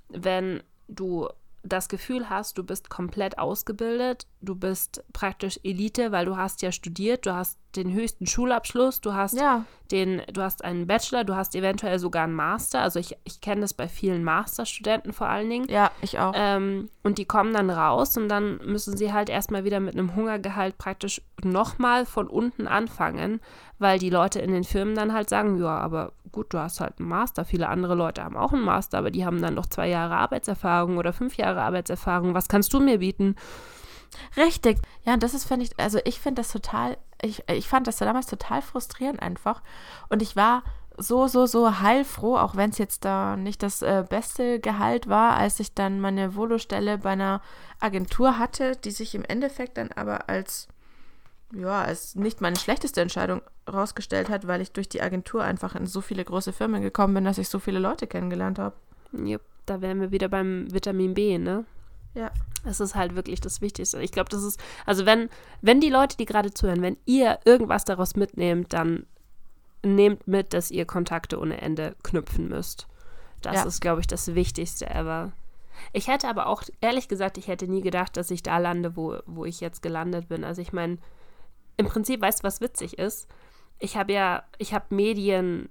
[0.09, 1.29] wenn du
[1.65, 6.73] das Gefühl hast, du bist komplett ausgebildet, du bist praktisch Elite, weil du hast ja
[6.73, 9.65] studiert, du hast den höchsten Schulabschluss, du hast Ja.
[9.91, 12.81] den, du hast einen Bachelor, du hast eventuell sogar einen Master.
[12.81, 15.69] Also ich, ich kenne das bei vielen Masterstudenten vor allen Dingen.
[15.69, 16.33] Ja, ich auch.
[16.35, 20.17] Ähm, und die kommen dann raus und dann müssen sie halt erstmal wieder mit einem
[20.17, 23.41] Hungergehalt praktisch nochmal von unten anfangen,
[23.79, 26.95] weil die Leute in den Firmen dann halt sagen, ja, aber gut, du hast halt
[26.99, 27.45] einen Master.
[27.45, 30.97] Viele andere Leute haben auch einen Master, aber die haben dann noch zwei Jahre Arbeitserfahrung
[30.97, 32.33] oder fünf Jahre Arbeitserfahrung.
[32.33, 33.37] Was kannst du mir bieten?
[34.37, 34.79] Richtig.
[35.05, 37.97] Ja, und das ist, finde ich, also ich finde das total, ich, ich fand das
[37.99, 39.63] damals total frustrierend einfach.
[40.09, 40.63] Und ich war
[40.99, 45.37] so, so, so heilfroh, auch wenn es jetzt da nicht das äh, beste Gehalt war,
[45.37, 47.43] als ich dann meine Volostelle bei einer
[47.81, 50.69] Agentur hatte, die sich im Endeffekt dann aber als,
[51.53, 55.87] ja, als nicht meine schlechteste Entscheidung rausgestellt hat, weil ich durch die Agentur einfach in
[55.87, 58.77] so viele große Firmen gekommen bin, dass ich so viele Leute kennengelernt habe.
[59.13, 61.65] Jupp, da wären wir wieder beim Vitamin B, ne?
[62.17, 62.31] Ja.
[62.65, 64.01] Das ist halt wirklich das Wichtigste.
[64.03, 65.29] Ich glaube, das ist, also wenn,
[65.61, 69.07] wenn die Leute, die gerade zuhören, wenn ihr irgendwas daraus mitnehmt, dann
[69.85, 72.89] nehmt mit, dass ihr Kontakte ohne Ende knüpfen müsst.
[73.43, 73.65] Das Ja.
[73.65, 75.31] ist, glaube ich, das Wichtigste ever.
[75.93, 79.19] Ich hätte aber auch, ehrlich gesagt, ich hätte nie gedacht, dass ich da lande, wo,
[79.27, 80.43] wo ich jetzt gelandet bin.
[80.43, 80.99] Also ich meine,
[81.77, 83.29] im Prinzip, weißt du, was witzig ist?
[83.79, 85.69] Ich habe ja, ich habe Medien,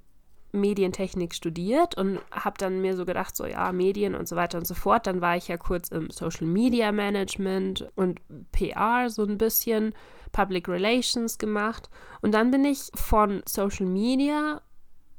[0.55, 4.65] Medientechnik studiert und habe dann mir so gedacht, so ja, Medien und so weiter und
[4.65, 5.07] so fort.
[5.07, 8.19] Dann war ich ja kurz im Social Media Management und
[8.51, 9.93] PR so ein bisschen,
[10.31, 11.89] Public Relations gemacht.
[12.21, 14.61] Und dann bin ich von Social Media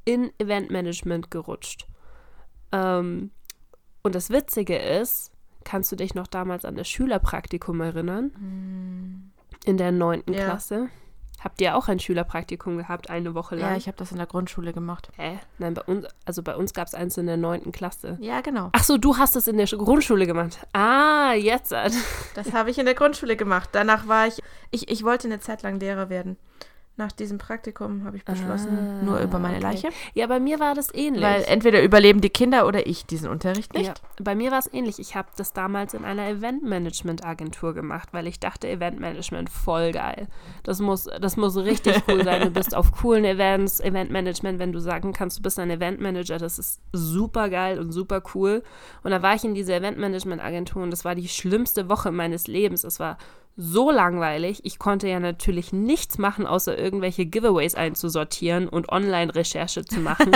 [0.05, 1.87] in Event Management gerutscht.
[2.71, 3.31] Ähm,
[4.03, 5.31] und das Witzige ist,
[5.63, 9.33] kannst du dich noch damals an das Schülerpraktikum erinnern?
[9.65, 10.45] In der neunten Ja.
[10.45, 10.89] Klasse.
[11.47, 13.71] Habt ihr auch ein Schülerpraktikum gehabt, eine Woche lang?
[13.71, 15.07] Ja, ich habe das in der Grundschule gemacht.
[15.15, 15.39] Hä?
[15.59, 18.17] Nein, bei uns, also bei uns gab es eins in der neunten Klasse.
[18.19, 18.67] Ja, genau.
[18.73, 20.59] Ach so, du hast es in der Sch- Grundschule gemacht.
[20.73, 21.71] Ah, jetzt.
[21.71, 23.69] Das habe ich in der Grundschule gemacht.
[23.71, 24.41] Danach war ich,
[24.71, 26.35] ich, ich wollte eine Zeit lang Lehrer werden.
[26.99, 29.63] Nach diesem Praktikum habe ich beschlossen, Ah, nur über meine okay.
[29.63, 29.89] Leiche.
[30.15, 31.21] Ja, bei mir war das ähnlich.
[31.21, 33.85] Weil entweder überleben die Kinder oder ich diesen Unterricht nicht.
[33.85, 33.93] Ja,
[34.23, 34.97] bei mir war es ähnlich.
[34.97, 40.27] Ich habe das damals in einer Eventmanagement-Agentur gemacht, weil ich dachte, Eventmanagement voll geil.
[40.63, 42.41] Das muss, das muss richtig cool sein.
[42.41, 46.57] Du bist auf coolen Events, Eventmanagement, wenn du sagen kannst, du bist ein Eventmanager, das
[46.57, 48.63] ist super geil und super cool.
[49.03, 52.83] Und da war ich in dieser Eventmanagement-Agentur und das war die schlimmste Woche meines Lebens.
[52.83, 53.19] Es war
[53.57, 54.61] so langweilig.
[54.63, 60.31] Ich konnte ja natürlich nichts machen, außer irgendwelche Giveaways einzusortieren und Online-Recherche zu machen.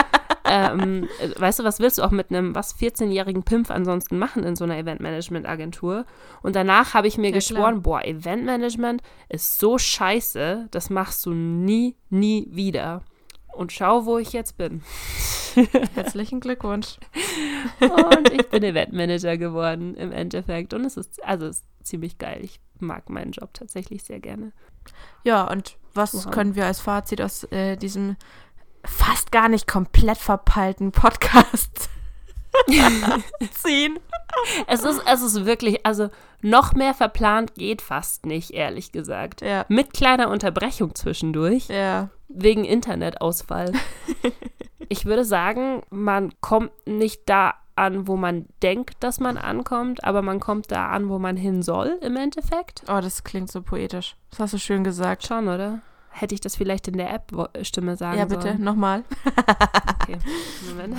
[0.44, 4.44] ähm, äh, weißt du, was willst du auch mit einem was 14-jährigen Pimp ansonsten machen
[4.44, 6.04] in so einer Eventmanagement-Agentur?
[6.42, 11.32] Und danach habe ich mir Ja, geschworen, boah, Eventmanagement ist so scheiße, das machst du
[11.32, 13.02] nie, nie wieder.
[13.54, 14.82] Und schau, wo ich jetzt bin.
[15.94, 16.98] Herzlichen Glückwunsch.
[17.80, 20.74] Und ich bin Eventmanager geworden im Endeffekt.
[20.74, 22.40] Und es ist, also es ist ziemlich geil.
[22.42, 24.52] Ich mag meinen Job tatsächlich sehr gerne.
[25.24, 26.30] Ja, und was Wow.
[26.30, 28.16] können wir als Fazit aus äh, diesem
[28.84, 31.88] fast gar nicht komplett verpeilten Podcast
[33.52, 33.98] ziehen?
[34.66, 36.10] Es ist, es ist wirklich, also
[36.42, 39.40] noch mehr verplant geht fast nicht, ehrlich gesagt.
[39.40, 39.64] Ja.
[39.68, 41.68] Mit kleiner Unterbrechung zwischendurch.
[41.68, 42.10] Ja.
[42.28, 43.72] wegen Internetausfall.
[44.88, 50.22] ich würde sagen, man kommt nicht da an, wo man denkt, dass man ankommt, aber
[50.22, 52.82] man kommt da an, wo man hin soll im Endeffekt.
[52.88, 54.16] Oh, das klingt so poetisch.
[54.30, 55.26] Das hast du schön gesagt.
[55.26, 55.80] Schon, oder?
[56.10, 58.62] Hätte ich das vielleicht in der App-Stimme sagen Ja, bitte, sollen?
[58.64, 59.04] nochmal.
[60.02, 60.16] Okay.
[60.70, 60.96] Moment.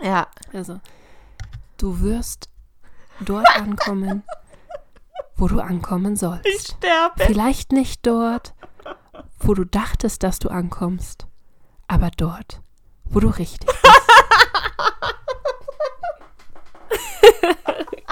[0.00, 0.28] Ja.
[0.52, 0.80] Also,
[1.78, 2.48] du wirst
[3.20, 4.22] dort ankommen,
[5.36, 6.76] wo du ankommen sollst.
[6.78, 7.24] sterbe.
[7.24, 8.54] Vielleicht nicht dort,
[9.40, 11.26] wo du dachtest, dass du ankommst,
[11.88, 12.60] aber dort,
[13.04, 14.01] wo du richtig bist.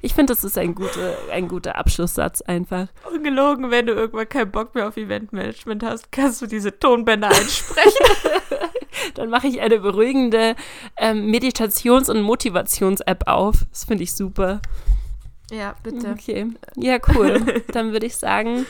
[0.00, 2.88] Ich finde, das ist ein, gute, ein guter Abschlusssatz einfach.
[3.12, 8.06] Ungelogen, wenn du irgendwann keinen Bock mehr auf Eventmanagement hast, kannst du diese Tonbänder einsprechen.
[9.14, 10.56] Dann mache ich eine beruhigende
[10.96, 13.64] ähm, Meditations- und Motivations-App auf.
[13.70, 14.60] Das finde ich super.
[15.50, 16.10] ja, bitte.
[16.10, 16.48] Okay.
[16.76, 17.62] Ja, cool.
[17.72, 18.66] Dann würde ich sagen,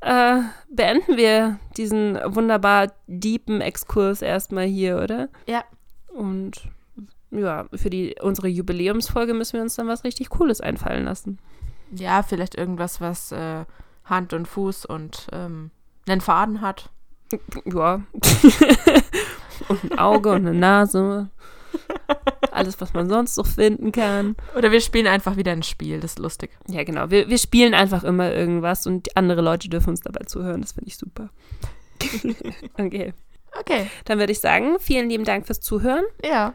[0.00, 0.40] äh,
[0.70, 5.28] beenden wir diesen wunderbar deepen Exkurs erstmal hier, oder?
[5.46, 5.64] Ja.
[6.08, 6.62] Und
[7.38, 11.38] ja, für die, unsere Jubiläumsfolge müssen wir uns dann was richtig Cooles einfallen lassen.
[11.90, 13.64] Ja, vielleicht irgendwas, was äh,
[14.04, 15.70] Hand und Fuß und ähm,
[16.06, 16.90] einen Faden hat.
[17.64, 18.02] Ja.
[19.68, 21.30] und ein Auge und eine Nase.
[22.50, 24.36] Alles, was man sonst so finden kann.
[24.56, 26.50] Oder wir spielen einfach wieder ein Spiel, das ist lustig.
[26.68, 27.10] Ja, genau.
[27.10, 30.60] Wir, wir spielen einfach immer irgendwas und andere Leute dürfen uns dabei zuhören.
[30.60, 31.30] Das finde ich super.
[32.78, 33.12] okay.
[33.58, 33.90] Okay.
[34.04, 36.54] Dann würde ich sagen, vielen lieben Dank fürs Zuhören Ja.